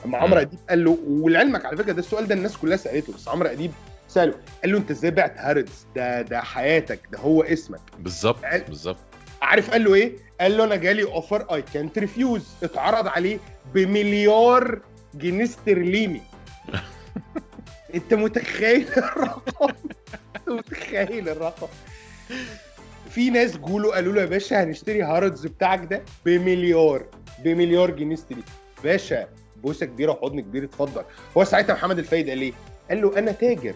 [0.04, 0.40] اما عمرو.
[0.40, 3.72] أديب قال له ولعلمك على فكرة ده السؤال ده الناس كلها سألته بس عمرو أديب
[4.08, 7.80] سأله قال له أنت إزاي بعت هارودز؟ ده ده حياتك ده هو اسمك.
[7.98, 8.96] بالظبط بالظبط.
[9.42, 13.38] عارف قال له إيه؟ قال له أنا جالي اوفر اي كانت ريفيوز اتعرض عليه
[13.74, 14.80] بمليار
[15.14, 16.22] جنيه استرليني
[17.94, 19.74] أنت متخيل الرقم؟
[20.36, 21.66] أنت متخيل الرقم؟
[23.10, 27.06] في ناس جوله قالوا له يا باشا هنشتري هارودز بتاعك ده بمليار
[27.44, 28.46] بمليار جنيه استرليني
[28.84, 31.04] باشا بوسة كبيرة وحضن كبير اتفضل
[31.36, 32.52] هو ساعتها محمد الفايد قال إيه؟
[32.88, 33.74] قال له أنا تاجر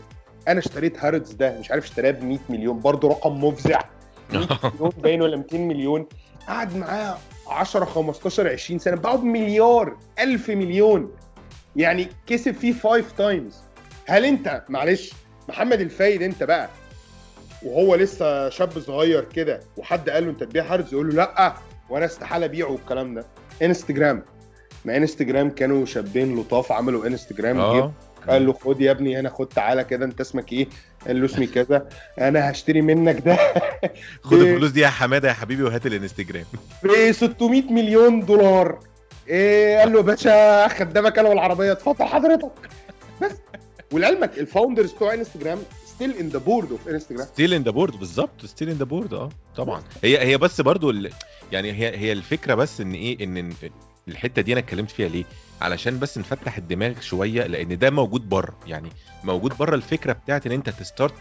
[0.49, 3.94] أنا اشتريت هارودز ده مش عارف اشتراه ب 100 مليون برضه رقم مفزع 100
[4.35, 6.07] مليون باين ولا 200 مليون.
[6.49, 7.17] قعد معاه
[7.49, 8.97] 10 15 20 سنة.
[8.97, 11.13] باعوا بمليار 1000 مليون.
[11.77, 13.55] يعني كسب فيه 5 times
[14.07, 15.13] هل انت معلش
[15.49, 16.69] محمد الفايد انت بقى
[17.63, 21.55] وهو لسه شاب صغير كده وحد قال له انت تبيع هارودز يقول له لأ
[21.91, 23.25] وأنا استحالة أبيعه والكلام ده.
[23.63, 24.23] انستجرام
[24.85, 27.93] ما انستجرام كانوا شابين لطاف عملوا انستجرام آه.
[28.29, 30.67] قال له خد يا ابني هنا خد تعالى كده انت اسمك إيه؟
[31.07, 31.89] قال له اسمي كذا
[32.19, 33.37] أنا هشتري منك ده.
[34.25, 36.45] خد الفلوس دي يا حمادة يا حبيبي وهات الانستجرام.
[36.83, 38.79] ب 600 مليون دولار.
[39.29, 42.53] إيه قال له يا باشا خدامك أنا والعربية اتفضل حضرتك.
[43.23, 43.31] بس.
[43.93, 47.97] ولعلمك ال founders بتوع انستجرام still on the board of Instagram still on the board
[47.99, 49.83] بالظبط still on the board آه طبعا.
[50.05, 51.11] هي هي بس برضو ال...
[51.53, 53.53] يعني هي هي الفكرة بس إن إيه إن
[54.09, 55.25] الحتة دي أنا اتكلمت فيها ليه؟
[55.63, 58.89] علشان بس نفتح الدماغ شوية لأن ده موجود بره يعني
[59.25, 61.15] موجود بره الفكرة بتاعت إن أنت ت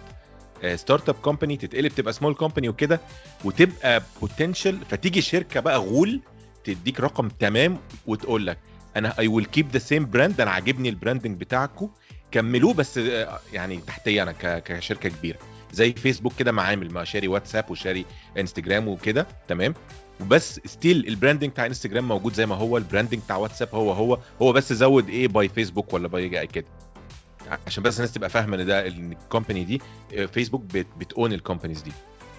[0.76, 3.00] start startup company تتقلب تبقى small company وكده
[3.44, 6.22] وتبقى potential فتيجي شركة بقى غول
[6.64, 8.58] تديك رقم تمام وتقول لك
[8.96, 11.90] أنا I will keep the same brand أنا عاجبني ال branding بتاعكم
[12.32, 15.38] كملوه بس آه، يعني تحتي أنا كشركة كبيرة.
[15.74, 18.06] زي فيسبوك كده معامل ما شاري واتساب وشاري
[18.40, 19.74] إنستجرام وكده تمام؟
[20.22, 23.92] وبس still ال branding بتاع انستجرام موجود زي ما هو ال branding بتاع واتساب هو
[23.92, 26.66] هو هو بس زود إيه by Facebook ولا by كده.
[27.68, 29.82] عشان بس الناس تبقى فاهمة إن ده ان ال company دي
[30.28, 31.92] فيسبوك بت بت own ال companies دي.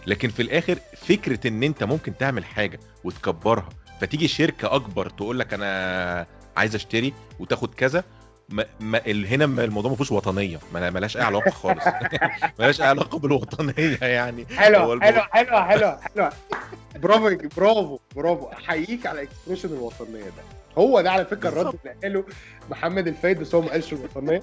[0.06, 3.68] لكن في الآخر فكرة إن أنت ممكن تعمل حاجة وتكبرها
[4.00, 8.04] فتيجي شركة أكبر تقول لك أنا عايز أشتري وتاخد كذا
[8.48, 10.58] ما ما هنا الموضوع ما فيهوش وطنية.
[10.72, 11.84] ما ملهاش أي علاقة خالص.
[12.58, 14.46] ملهاش أي علاقة بالوطنية يعني.
[14.46, 16.30] حلو حلو حلو حلو حلو.
[17.02, 18.46] برافو برافو برافو.
[18.46, 20.42] أحييك على ال expression الوطنية ده.
[20.78, 22.24] هو ده على فكرة الرد اللي قاله
[22.70, 24.42] محمد الفايد بس هو ما قالش الوطنية.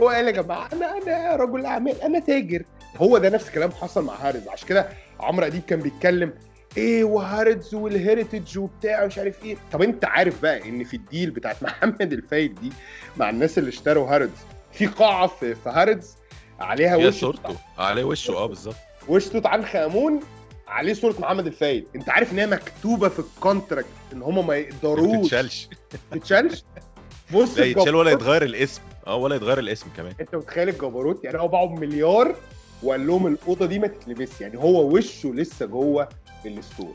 [0.00, 2.62] هو قال يا جماعة أنا أنا رجل أعمال أنا تاجر.
[2.96, 4.88] هو ده نفس الكلام حصل مع هارودز عشان كده
[5.20, 6.32] عمرو أديب كان بيتكلم
[6.76, 9.56] إيه وهارودز وال heritage وبتاع مش عارف إيه.
[9.72, 12.72] طب انت عارف بقى ان في ال deal بتاعت محمد الفايد دي
[13.16, 14.38] مع الناس اللي اشتروا هارودز
[14.72, 16.16] في قاعة في هارودز
[16.60, 17.56] عليها هي وش صورته.
[17.78, 18.76] عليه وشه آه بالظبط.
[19.08, 20.20] وش توت عنخ امون
[20.68, 24.42] عليه صورة محمد الفايد انت عارف ان هي مكتوبة في ال contract ان هم ما
[24.42, 25.68] ما يقدروش تتشالش.
[26.10, 26.64] تتشالش؟
[27.34, 28.82] بص لا يتشال ولا يتغير الاسم.
[29.06, 30.12] آه ولا يتغير الاسم كمان.
[30.20, 32.34] انت متخيل الجبروت؟ يعني هو باعه بمليار
[32.84, 36.08] وقال لهم الاوضه دي ما تتلمس يعني هو وشه لسه جوه
[36.46, 36.94] ال store.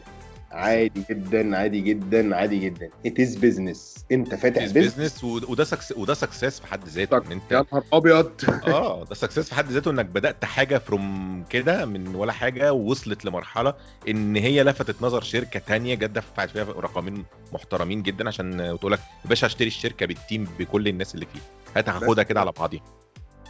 [0.52, 2.89] عادي جدا عادي جدا عادي جدا.
[3.06, 7.52] it is business انت فاتح business وده success وده success في حد ذاته إن انت
[7.52, 8.32] يا نهار أبيض.
[8.67, 13.25] آه ده success في حد ذاته إنك بدأت حاجة from كده من ولا حاجة ووصلت
[13.25, 13.73] لمرحلة
[14.10, 18.99] إن هي لفتت نظر شركة تانية جت دفعت فيها رقمين محترمين جدا عشان تقول لك
[19.23, 21.43] يا باشا هشتري الشركة بال team بكل الناس اللي فيها.
[21.75, 22.84] هات هاخدها كده على بعضيها.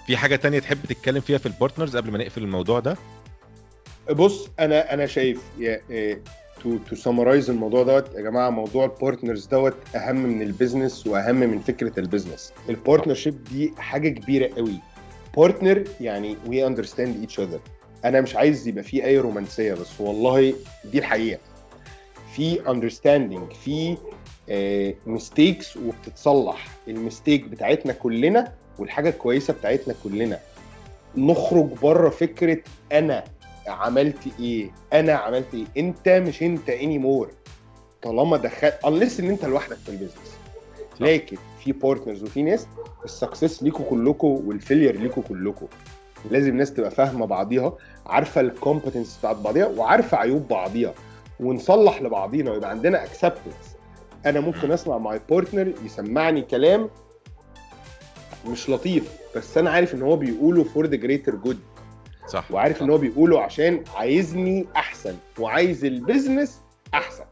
[0.09, 2.97] في حاجة تانية تحب تتكلم فيها في ال partners قبل ما نقفل الموضوع ده؟
[4.11, 5.41] بص أنا أنا شايف
[6.63, 11.07] to to summarize الموضوع دوت يا جماعة موضوع ال partners دوت أهم من ال business
[11.07, 14.79] وأهم من فكرة ال business ال partnership دي حاجة كبيرة قوي.
[15.37, 17.59] partner يعني we understand each other
[18.05, 20.53] أنا مش عايز يبقى في أي رومانسية بس والله
[20.91, 21.39] دي الحقيقة.
[22.35, 23.97] في understanding في
[25.05, 26.67] mistakes uh, وبتتصلح.
[26.87, 30.39] ال mistake بتاعتنا كلنا والحاجة الكويسة بتاعتنا كلنا
[31.17, 32.57] نخرج بره فكرة
[32.91, 33.23] أنا
[33.67, 37.29] عملت إيه أنا عملت إيه أنت مش أنت anymore
[38.01, 40.37] طالما دخلت unless إن أنت لوحدك في ال business
[40.99, 42.67] لكن في partners وفي ناس
[43.05, 45.67] ال success ليكوا كلكم وال failure ليكوا كلكم
[46.31, 47.73] لازم ناس تبقى فاهمة بعضيها
[48.05, 50.93] عارفة ال competence بتاعت بعضيها وعارفة عيوب بعضيها.
[51.39, 53.75] ونصلح لبعضينا ويبقى عندنا acceptance
[54.25, 56.89] أنا ممكن أسمع مع partner يسمعني كلام
[58.47, 59.03] مش لطيف
[59.35, 61.59] بس أنا عارف إن هو بيقوله for the greater good
[62.27, 62.51] صح.
[62.51, 62.83] وعارف صح.
[62.83, 66.59] ان هو بيقوله عشان عايزني أحسن وعايز ال business
[66.93, 67.23] أحسن.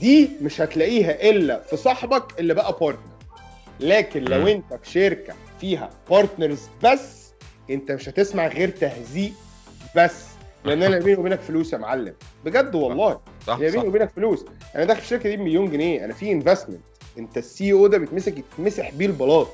[0.00, 3.02] دي مش هتلاقيها إلا في صاحبك اللي بقى partner
[3.80, 4.46] لكن لو.
[4.46, 7.32] أنت في شركة فيها partners بس
[7.70, 9.32] أنت مش هتسمع غير تهزيق
[9.96, 10.24] بس.
[10.64, 12.14] لأن أنا بيني وبينك فلوس يا معلم.
[12.44, 13.20] بجد والله.
[13.46, 13.84] صح هي بيني صح.
[13.88, 14.44] وبينك فلوس.
[14.76, 16.04] أنا داخل الشركة دي بمليون جنيه.
[16.04, 16.80] أنا في investment
[17.18, 19.48] أنت ال CEO ده بيتمسك يتمسح بيه البلاط.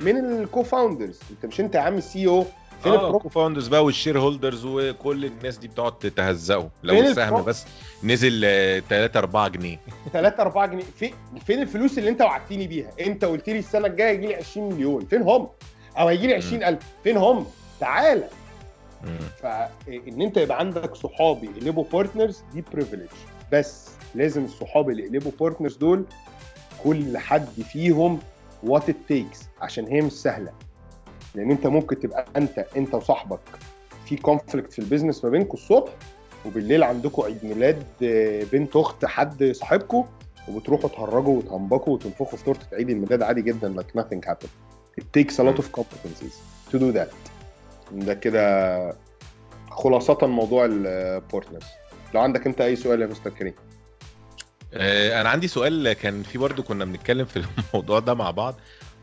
[0.00, 2.44] من ال co-founders انت مش انت يا عم السي أو
[2.82, 7.64] فين آه البروف co-founders بقى وال shareholders وكل الناس دي بتقعد تهزقه لو السهم؟ بس
[8.04, 8.40] نزل
[8.88, 9.80] 3 4 جنيه.
[10.12, 10.84] 3 4 جنيه.
[10.98, 11.10] في
[11.46, 15.04] فين الفلوس اللي انت وعدتني بيها؟ انت قلت لي السنة الجاية هيجي لي 20 مليون.
[15.06, 15.48] فين هم؟
[15.98, 17.46] أو هيجي لي 20000 فين هم؟
[17.80, 18.28] تعالى.
[19.42, 23.08] فان انت يبقى عندك صحاب يقلبوا partners دي privilege
[23.52, 26.04] بس لازم الصحاب اللي يقلبوا partners دول
[26.84, 28.18] كل حد فيهم
[28.66, 30.52] what it takes عشان هي مش سهلة
[31.34, 33.40] لأن أنت ممكن تبقى أنت أنت وصاحبك
[34.06, 35.92] في conflict في ال business ما بينكم الصبح
[36.46, 40.04] وبالليل عندكم عيد ميلاد آه، بنت أخت حد صاحبكم
[40.48, 44.50] وبتروحوا تهرجوا وتهنبكوا وتنفخوا في تورته عيد الميلاد عادي جدا like nothing happened.
[45.00, 46.34] It takes a lot of competencies
[46.72, 47.14] to do that.
[47.92, 48.96] ده كده
[49.70, 51.64] خلاصة موضوع ال partners
[52.14, 53.54] لو عندك أنت أي سؤال يا مستر كريم
[55.20, 57.42] أنا عندي سؤال كان في برضه كنا بنتكلم في
[57.74, 58.54] الموضوع ده مع بعض.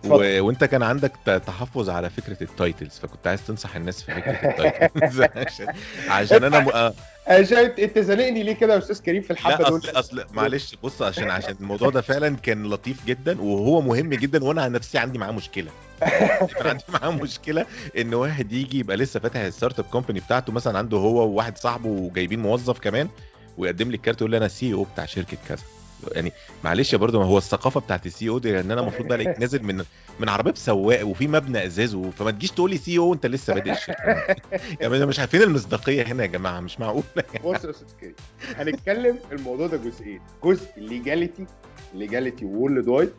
[0.05, 0.41] و...
[0.41, 4.60] وأنت كان عندك تحفظ على فكرة ال titles فكنت عايز تنصح الناس في فكرة ال
[4.60, 5.67] titles عشان
[6.09, 6.69] عشان أنا م...
[6.69, 6.93] آه،
[7.29, 10.75] أنا شايف أنت زنقني ليه كده يا أستاذ كريم في الحبة دول؟ أصل اصل معلش
[10.83, 14.97] بص عشان عشان الموضوع ده فعلا كان لطيف جدا وهو مهم جدا وأنا عن نفسي
[14.97, 15.71] عندي معاه مشكلة.
[16.57, 17.65] كان عندي معاه مشكلة
[17.97, 21.89] إن واحد يجي يبقى لسه فاتح ال startup company بتاعته مثلا عنده هو وواحد صاحبه
[21.89, 23.09] وجايبين موظف كمان
[23.61, 25.63] ويقدم لي ال card يقول لي أنا CEO بتاع شركة كذا.
[26.11, 26.31] يعني
[26.63, 29.63] معلش برضه ما هو الثقافة بتاعت ال CEO دي لأن أنا المفروض بقى الاقيك نازل
[29.63, 29.83] من
[30.19, 34.35] من عربية سواق وفي مبنى إزاز فما تجيش تقول لي CEO وأنت لسه بادئ الشركة.
[34.81, 37.03] يعني مش عارفين المصداقية هنا يا جماعة مش معقول
[37.45, 38.15] بص يا أستاذ كريم
[38.55, 40.21] هنتكلم الموضوع ده جزئين.
[40.43, 41.45] جزء ال legality
[41.93, 43.09] ال legality worldwide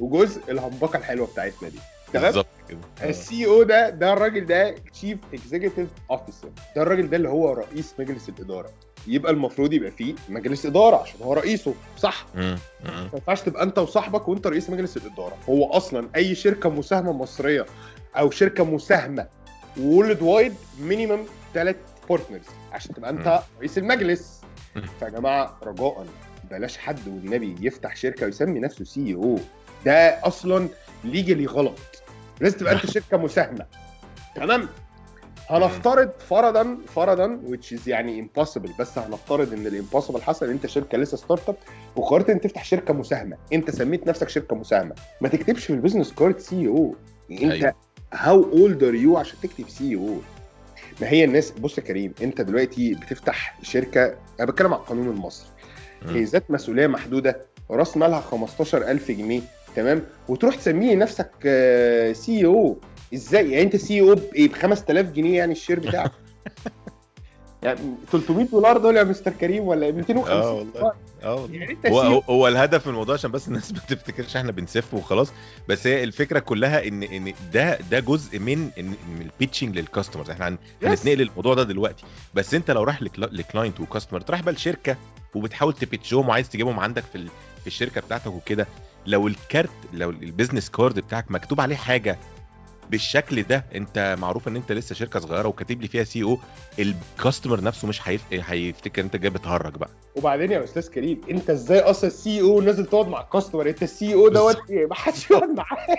[0.00, 1.78] وجزء الهمبكه الحلوة بتاعتنا دي.
[2.18, 2.78] بالظبط كده.
[3.02, 3.08] آه.
[3.08, 7.94] ال CEO ده ده الراجل ده chief executive officer ده الراجل ده اللي هو رئيس
[7.98, 8.70] مجلس الإدارة.
[9.06, 12.26] يبقى المفروض يبقى فيه مجلس إدارة عشان هو رئيسه صح.
[12.34, 12.58] ما
[13.14, 15.36] ينفعش تبقى أنت وصاحبك وأنت رئيس مجلس الإدارة.
[15.48, 17.66] هو أصلا أي شركة مساهمة مصرية
[18.16, 19.26] أو شركة مساهمة
[19.80, 21.24] worldwide minimum
[21.54, 21.76] ثلاث
[22.08, 24.40] partners عشان تبقى أنت رئيس المجلس.
[24.98, 26.06] فيا جماعة رجاء
[26.50, 29.38] بلاش حد والنبي يفتح شركة ويسمي نفسه CEO
[29.86, 30.68] ده أصلا
[31.04, 31.78] legally غلط.
[32.40, 33.66] لازم تبقى انت شركة مساهمة.
[34.36, 34.68] تمام؟
[35.48, 40.66] هنفترض فرضا فرضا which is يعني impossible بس هنفترض إن ال impossible حصل إن أنت
[40.66, 41.56] شركة لسه startup
[41.96, 43.36] وقررت إن تفتح شركة مساهمة.
[43.52, 44.94] أنت سميت نفسك شركة مساهمة.
[45.20, 46.94] ما تكتبش في ال business card CEO
[47.30, 47.74] أنت.
[48.12, 50.16] how old are you عشان تكتب CEO
[51.00, 55.48] ما هي الناس بص يا كريم أنت دلوقتي بتفتح شركة أنا بتكلم على القانون المصري.
[56.08, 59.40] هي ذات مسؤولية محدودة رأس مالها 15000 جنيه.
[59.76, 61.30] تمام؟ وتروح تسميه نفسك
[62.12, 62.76] CEO
[63.14, 66.12] إزاي؟ يعني أنت CEO بإيه؟ ب 5000 جنيه يعني ال share بتاعك؟
[67.62, 67.80] يعني
[68.12, 70.92] 300 دولار دول يا مستر كريم ولا 250 آه والله.
[71.22, 71.56] آه والله.
[71.56, 75.32] يعني أنت هو هو- الهدف من الموضوع عشان بس الناس ما تفتكرش إحنا بنسف وخلاص.
[75.68, 79.88] بس هي الفكرة كلها إن إن ده ده جزء من من من ال pitching لل
[79.88, 80.58] customers إحنا.
[80.82, 82.04] هنتنقل الموضوع ده دلوقتي.
[82.34, 84.96] بس أنت لو رايح لكلا- ل client و customer رايح بقى لشركة
[85.34, 87.28] وبتحاول ت pitch هم وعايز تجيبهم عندك في ال-
[87.60, 88.66] في الشركة بتاعتك وكده.
[89.06, 92.18] لو ال card لو ال business card بتاعك مكتوب عليه حاجة
[92.90, 96.38] بالشكل ده انت معروف ان انت لسه شركة صغيرة وكاتب لي فيها CEO ال
[96.78, 98.22] customer نفسه مش هيف...
[98.32, 99.90] هيفتكر انت جاي بتهرج بقى.
[100.16, 103.82] وبعدين يا أستاذ كريم انت إزاي أصلا ال CEO نازل تقعد مع ال customer؟ انت
[103.82, 105.98] ال CEO دوت إيه؟ ما حدش يقعد معاه.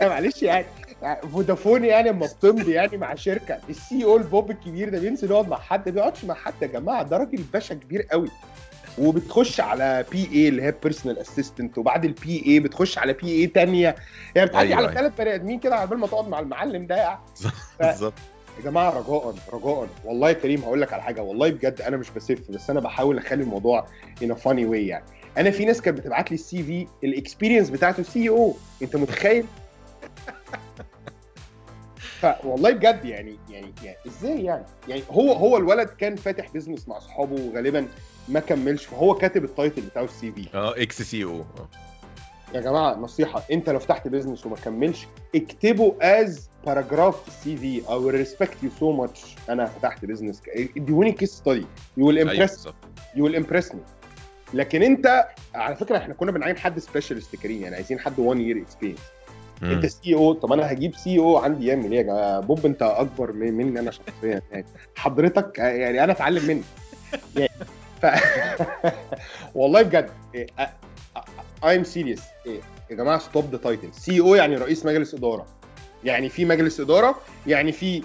[0.00, 0.66] معلش يعني
[1.02, 5.48] يعني فودافون يعني اما بتمضي يعني مع شركة ال CEO البوب الكبير ده بينزل يقعد
[5.48, 8.28] مع حد ما بيقعدش مع حد يا جماعة ده راجل باشا كبير قوي.
[8.98, 13.96] وبتخش على PA اللي هي personal assistant وبعد ال PA بتخش على PA تانية.
[14.34, 15.00] يعني بتعدي أيوة، على أيوة.
[15.00, 16.96] ثلاث بني آدمين كده على بال ما تقعد مع المعلم ده.
[16.96, 17.18] يعني
[17.80, 18.14] بالظبط
[18.58, 19.88] يا جماعة رجاء رجاء.
[20.04, 21.22] والله يا كريم هقول لك على حاجة.
[21.22, 23.86] والله بجد أنا مش بسف بس أنا بحاول أخلي الموضوع
[24.22, 25.04] ان funny way يعني.
[25.38, 29.46] أنا في ناس كانت بتبعت لي ال CV ال experience بتاعته CEO أنت متخيل؟
[32.20, 36.96] فوالله بجد يعني يعني يعني إزاي يعني؟ يعني هو هو الولد كان فاتح business مع
[36.96, 37.88] أصحابه وغالبا
[38.30, 38.84] ما كملش.
[38.84, 40.46] فهو كاتب ال title بتاعه السي في.
[40.54, 41.44] آه ex CEO.
[42.54, 43.42] يا جماعة نصيحة.
[43.52, 48.70] انت لو فتحت business وما كملش اكتبه as paragraph في ال CV I'll respect you
[48.80, 50.42] so much أنا فتحت business
[50.76, 52.68] اديوني case study you will impress
[53.16, 53.80] you will impress me
[54.54, 58.62] لكن انت على فكرة إحنا كنا بنعين حد specialist كريم يعني عايزين حد 1 year
[58.62, 59.00] experience.
[59.62, 63.54] انت CEO طب أنا هجيب CEO عندي يعمل إيه يا جماعة؟ بوب انت أكبر من-
[63.54, 64.42] مني أنا شخصيا.
[64.52, 64.64] يعني
[64.96, 66.64] حضرتك يعني أنا أتعلم منك.
[67.36, 67.50] يعني
[68.02, 68.06] ف...
[69.54, 70.10] والله بجد
[71.64, 72.22] I'm serious
[72.90, 75.46] يا جماعة stop the title CEO يعني رئيس مجلس إدارة.
[76.04, 77.14] يعني في مجلس إدارة
[77.46, 78.02] يعني في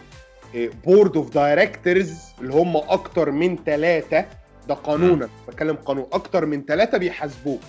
[0.86, 4.26] board of directors اللي هم أكتر من ثلاثة
[4.68, 6.06] ده قانونا بتكلم قانون.
[6.14, 7.60] أكتر من ثلاثة بيحاسبوك.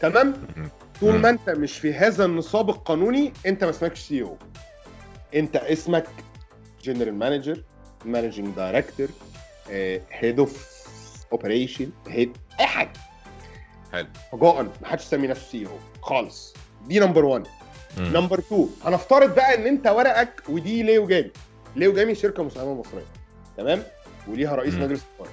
[0.00, 0.34] تمام.
[1.00, 1.18] طول.
[1.18, 4.36] ما أنت مش في هذا النصاب القانوني أنت ما اسمكش CEO
[5.34, 6.06] أنت اسمك
[6.82, 7.62] general manager
[8.04, 9.08] managing director
[10.10, 10.77] head of
[11.32, 12.92] operation head أي حاجة.
[13.92, 14.06] حلو.
[14.34, 16.54] رجاء ما حدش يسمي نفسه CEO خالص.
[16.86, 17.46] دي number 1
[17.98, 18.04] مم.
[18.16, 21.30] number 2 هنفترض بقى إن أنت ورقك ودي ليو جامي.
[21.76, 23.04] ليو جامي شركة مساهمه مصرية.
[23.56, 23.82] تمام؟
[24.28, 24.82] وليها رئيس مم.
[24.82, 25.32] مجلس إدارة.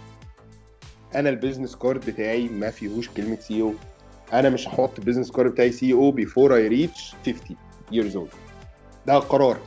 [1.16, 3.74] أنا ال business card بتاعي ما فيهوش كلمة CEO
[4.34, 7.58] أنا مش هحط ال business card بتاعي CEO before I reach 50
[7.94, 8.36] years old.
[9.06, 9.58] ده قرار.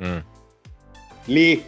[0.00, 0.24] مم.
[1.28, 1.58] ليه؟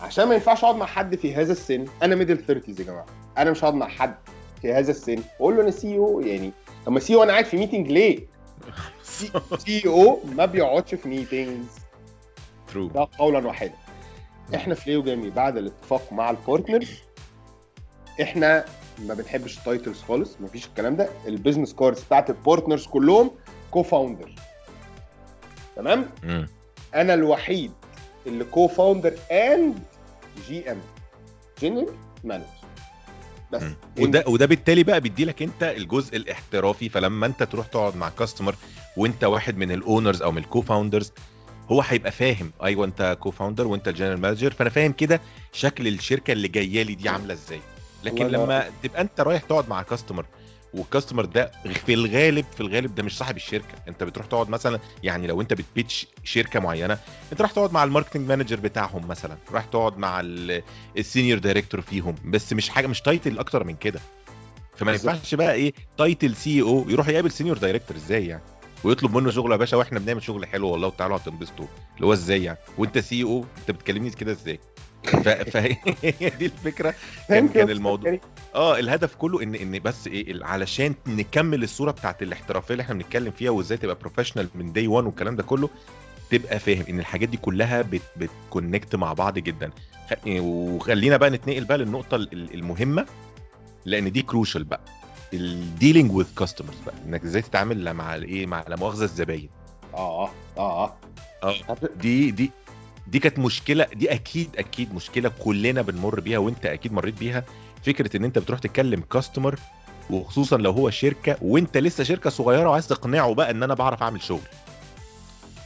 [0.00, 1.84] عشان ما ينفعش أقعد مع حد في هذا السن.
[2.02, 3.06] أنا middle 30 يا جماعة.
[3.42, 4.14] أنا مش هقعد مع حد
[4.62, 5.22] في هذا السن.
[5.38, 6.52] واقول له أنا CEO يعني
[6.86, 8.26] طب ما CEO أنا قاعد في meeting ليه؟
[9.66, 11.66] CEO ما بيقعدش في meetings
[12.68, 13.74] true ده قولا واحدا.
[14.54, 16.84] إحنا في ليو جامي بعد الاتفاق مع ال partner
[18.22, 18.64] إحنا
[18.98, 21.08] ما بنحبش ال titles خالص مفيش الكلام ده.
[21.26, 23.30] ال business cards بتاعت ال partners كلهم
[23.70, 24.34] co-founder
[25.76, 26.06] تمام.
[26.94, 27.72] أنا الوحيد
[28.26, 29.78] اللي co-founder and
[30.48, 30.80] GM
[31.62, 31.86] general
[32.24, 32.46] manager
[33.52, 33.62] بس.
[34.00, 38.54] وده وده بالتالي بقى بيدي لك انت الجزء الاحترافي فلما انت تروح تقعد مع customer
[38.96, 41.12] وانت واحد من ال owners أو من ال co-founders
[41.68, 45.20] هو هيبقى فاهم أيوه انت co-founder وانت ال general manager فأنا فاهم كده
[45.52, 47.60] شكل الشركة اللي جاية لي دي عاملة إزاي.
[48.04, 50.26] لكن لما تبقى انت رايح تقعد مع customer
[50.74, 51.50] وال customer ده
[51.86, 53.74] في الغالب في الغالب ده مش صاحب الشركة.
[53.88, 56.98] انت بتروح تقعد مثلا يعني لو انت بت pitch شركة معينة
[57.32, 59.36] انت راح تقعد مع ال marketing manager بتاعهم مثلا.
[59.52, 60.62] راح تقعد مع ال-
[60.98, 62.14] ال senior director فيهم.
[62.24, 64.00] بس مش حاجة مش title أكتر من كده.
[64.76, 64.92] فما.
[64.92, 68.42] ينفعش بقى إيه title CEO يروح يقابل senior director إزاي يعني؟
[68.84, 71.66] ويطلب منه شغل يا باشا وإحنا بنعمل شغل حلو والله وتعالوا هتنبسطوا
[71.96, 74.58] اللي هو إزاي يعني وأنت CEO أنت بتكلمني كده إزاي.
[75.52, 75.76] فهي
[76.38, 76.94] دي الفكرة
[77.28, 77.70] كان كان.
[77.70, 78.20] الموضوع كريم.
[78.54, 83.30] آه الهدف كله ان إن بس إيه علشان نكمل الصورة بتاعت الاحترافية اللي إحنا بنتكلم
[83.30, 85.68] فيها وإزاي تبقى professional من day 1 والكلام ده كله
[86.30, 89.70] تبقى فاهم إن الحاجات دي كلها بت بت connect مع بعض جدا
[90.10, 93.06] خ- وخلينا بقى نتنقل بقى للنقطة ال- المهمة
[93.84, 94.80] لأن دي crucial بقى
[95.34, 99.48] ال dealing with customers بقى إنك إزاي تتعامل مع الإيه مع لا مؤاخذة الزباين.
[99.94, 100.94] آه آه آه
[101.42, 101.76] آه.
[102.00, 102.50] دي دي
[103.06, 107.44] دي كانت مشكلة دي أكيد أكيد مشكلة كلنا بنمر بيها وأنت أكيد مريت بيها.
[107.86, 109.58] فكرة إن أنت بتروح تكلم customer
[110.10, 114.22] وخصوصا لو هو شركة وأنت لسه شركة صغيرة وعايز تقنعه بقى إن أنا بعرف أعمل
[114.22, 114.40] شغل.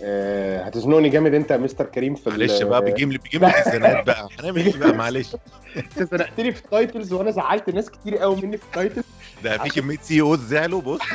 [0.02, 4.06] آه، هتزنقني جامد أنت يا مستر كريم في معلش بقى بيجيب لي بيجيب لي الزنقات
[4.06, 4.28] بقى.
[4.40, 5.36] هنعمل إيه بقى؟ معلش.
[5.76, 9.04] أنت زنقتني في ال titles وأنا زعلت ناس كتير قوي مني في ال titles
[9.42, 11.00] ده في كمية CEOs زعلوا بص.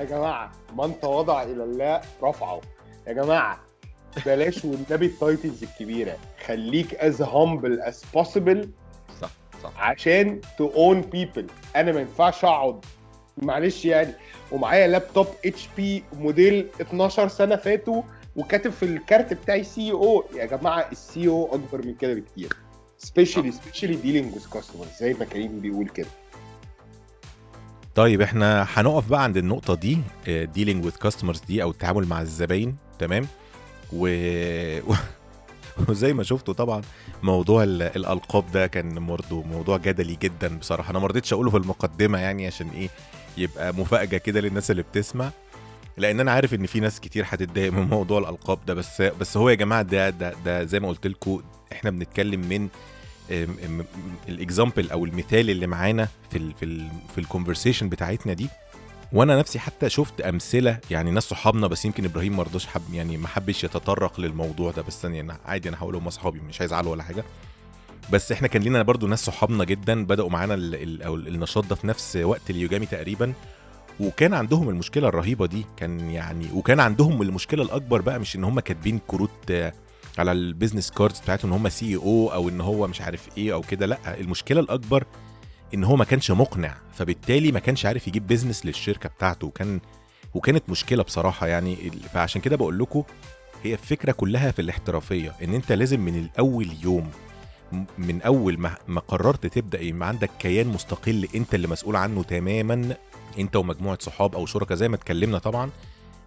[0.00, 2.60] يا جماعة من تواضع إلى الله رفعه.
[3.06, 3.60] يا جماعة
[4.26, 6.16] بلاش والنبي ال titles الكبيرة.
[6.46, 8.66] خليك as humble as possible
[9.20, 9.30] صح
[9.62, 9.72] صح.
[9.78, 12.84] عشان to win people أنا ما ينفعش أقعد
[13.36, 14.12] معلش يعني.
[14.52, 18.02] ومعايا لابتوب اتش بي موديل 12 سنة فاتوا
[18.36, 22.52] وكاتب في الكارت بتاعي CEO يا جماعة ال CEO أكبر من كده بكتير.
[23.06, 26.06] especially especially dealing with customers زي ما كريم بيقول كده.
[27.94, 32.76] طيب إحنا هنقف بقى عند النقطة دي dealing with customers دي أو التعامل مع الزباين
[32.98, 33.26] تمام؟
[33.92, 34.08] و...
[35.88, 36.82] وزي ما شفتوا طبعا
[37.22, 40.90] موضوع ال- الألقاب ده كان برضه موضوع جدلي جدا بصراحة.
[40.90, 42.88] أنا ما رضيتش أقوله في المقدمة يعني عشان إيه
[43.38, 45.30] يبقى مفاجأة كده للناس اللي بتسمع.
[45.96, 49.48] لأن أنا عارف إن في ناس كتير هتتضايق من موضوع الألقاب ده بس بس هو
[49.50, 51.42] يا جماعة ده ده ده زي ما قلت لكم
[51.72, 52.68] إحنا بنتكلم من
[54.28, 58.48] ال example أو المثال اللي معانا في ال في ال في ال conversation بتاعتنا دي.
[59.12, 63.16] وأنا نفسي حتى شفت أمثلة يعني ناس صحابنا بس يمكن إبراهيم ما رضاش حب يعني
[63.16, 64.82] ما حبش يتطرق للموضوع ده.
[64.82, 67.24] بس يعني عادي أنا هقول هم اصحابي مش هيزعلوا ولا حاجة.
[68.12, 72.50] بس إحنا كان لينا برضو ناس صحابنا جدا بدأوا معانا النشاط ده في نفس وقت
[72.50, 73.32] اليوجامي تقريبا.
[74.00, 78.60] وكان عندهم المشكلة الرهيبة دي كان يعني وكان عندهم المشكلة الأكبر بقى مش إن هم
[78.60, 79.52] كاتبين كروت
[80.18, 83.60] على ال business cards بتاعتهم إن هم CEO أو إن هو مش عارف إيه أو
[83.60, 85.04] كده لأ المشكلة الأكبر
[85.74, 89.80] إن هو ما كانش مقنع فبالتالي ما كانش عارف يجيب business للشركة بتاعته وكان
[90.34, 91.76] وكانت مشكلة بصراحة يعني
[92.14, 93.02] فعشان كده بقول لكم
[93.62, 97.10] هي الفكرة كلها في الاحترافية إن أنت لازم من الأول يوم
[97.98, 98.58] من أول
[98.88, 102.96] ما قررت تبدأ يبقى عندك كيان مستقل أنت اللي مسؤول عنه تماما
[103.38, 105.70] أنت ومجموعة صحاب أو شركاء زي ما اتكلمنا طبعا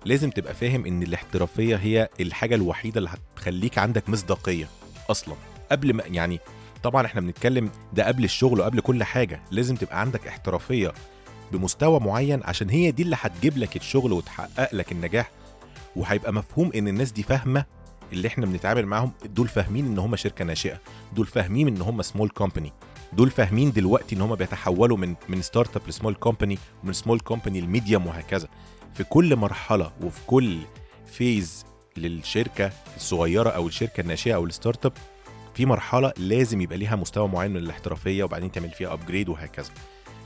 [0.06, 4.68] لازم تبقى فاهم إن الاحترافية هي الحاجة الوحيدة اللي هتخليك عندك مصداقية
[5.10, 5.36] أصلا.
[5.72, 6.40] قبل ما يعني
[6.84, 9.42] طبعا إحنا بنتكلم ده قبل الشغل وقبل كل حاجة.
[9.52, 10.94] لازم تبقى عندك احترافية
[11.52, 15.32] بمستوى معين عشان هي دي اللي هتجيب لك الشغل وتحقق لك النجاح.
[15.96, 17.66] وهيبقى مفهوم إن الناس دي فاهمة
[18.14, 19.12] اللي إحنا بنتعامل معاهم.
[19.26, 20.80] دول فاهمين إن هم شركة ناشئة.
[21.16, 22.74] دول فاهمين إن هم small company
[23.14, 27.62] دول فاهمين دلوقتي إن هم بيتحولوا من من startup ل small company ومن small company
[27.62, 28.48] ل medium وهكذا.
[28.94, 30.58] في كل مرحلة وفي كل
[31.06, 31.66] phase
[31.98, 34.94] للشركة الصغيرة أو الشركة الناشئة أو ال startup
[35.54, 39.70] في مرحلة لازم يبقى ليها مستوى معين من الاحترافية وبعدين تعمل فيها upgrade وهكذا.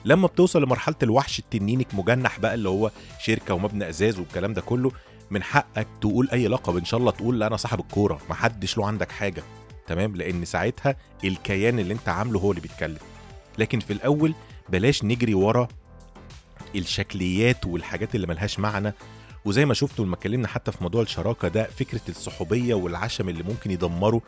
[0.05, 4.91] لما بتوصل لمرحلة الوحش التنين المجنح بقى اللي هو شركة ومبنى أزاز والكلام ده كله
[5.31, 9.11] من حقك تقول أي لقب إن شاء الله تقول أنا صاحب الكورة محدش له عندك
[9.11, 9.43] حاجة
[9.87, 12.97] تمام؟ لأن ساعتها الكيان اللي أنت عامله هو اللي بيتكلم.
[13.57, 14.33] لكن في الأول
[14.69, 15.67] بلاش نجري ورا
[16.75, 18.93] الشكليات والحاجات اللي ملهاش معنى.
[19.45, 23.71] وزي ما شفتوا لما اتكلمنا حتى في موضوع الشراكة ده فكرة الصحوبية والعشم اللي ممكن
[23.71, 24.21] يدمروا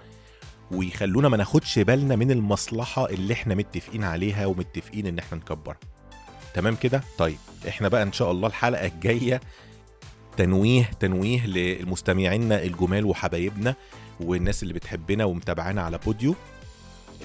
[0.72, 5.78] ويخلونا ما ناخدش بالنا من المصلحة اللي إحنا متفقين عليها ومتفقين ان إحنا نكبرها
[6.54, 7.38] تمام كده؟ طيب
[7.68, 9.42] إحنا بقى إن شاء الله الحلقة الجاية
[10.38, 13.76] تنويه تنويه للمستمعينا الجمال وحبايبنا
[14.20, 16.36] والناس اللي بتحبنا ومتابعانا على بوديو.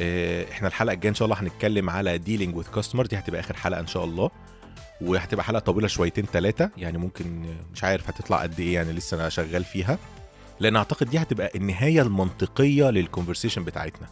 [0.00, 3.56] آه، إحنا الحلقة الجاية إن شاء الله هنتكلم على dealing with customer دي هتبقى آخر
[3.56, 4.30] حلقة إن شاء الله.
[5.00, 9.28] وهتبقى حلقة طويلة شويتين ثلاثة يعني ممكن مش عارف هتطلع قد إيه يعني لسه أنا
[9.28, 9.98] شغال فيها.
[10.60, 14.06] لأن أعتقد دي هتبقى النهاية المنطقية لل conversation بتاعتنا.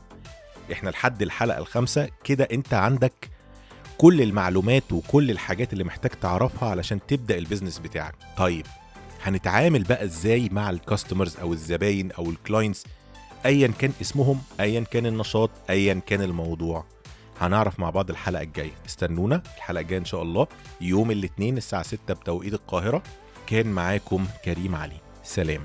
[0.73, 3.31] إحنا لحد الحلقة الخامسة كده أنت عندك
[3.99, 8.15] كل المعلومات وكل الحاجات اللي محتاج تعرفها علشان تبدأ ال business بتاعك.
[8.37, 8.67] طيب
[9.23, 12.85] هنتعامل بقى إزاي مع ال customers أو الزباين أو ال clients
[13.47, 16.85] ايا كان اسمهم ايا كان النشاط ايا كان الموضوع.
[17.41, 18.73] هنعرف مع بعض الحلقة الجاية.
[18.87, 20.47] استنونا الحلقة الجاية إن شاء الله
[20.81, 23.03] يوم الاثنين الساعة 6 بتوقيت القاهرة.
[23.47, 24.97] كان معاكم كريم علي.
[25.23, 25.63] سلام.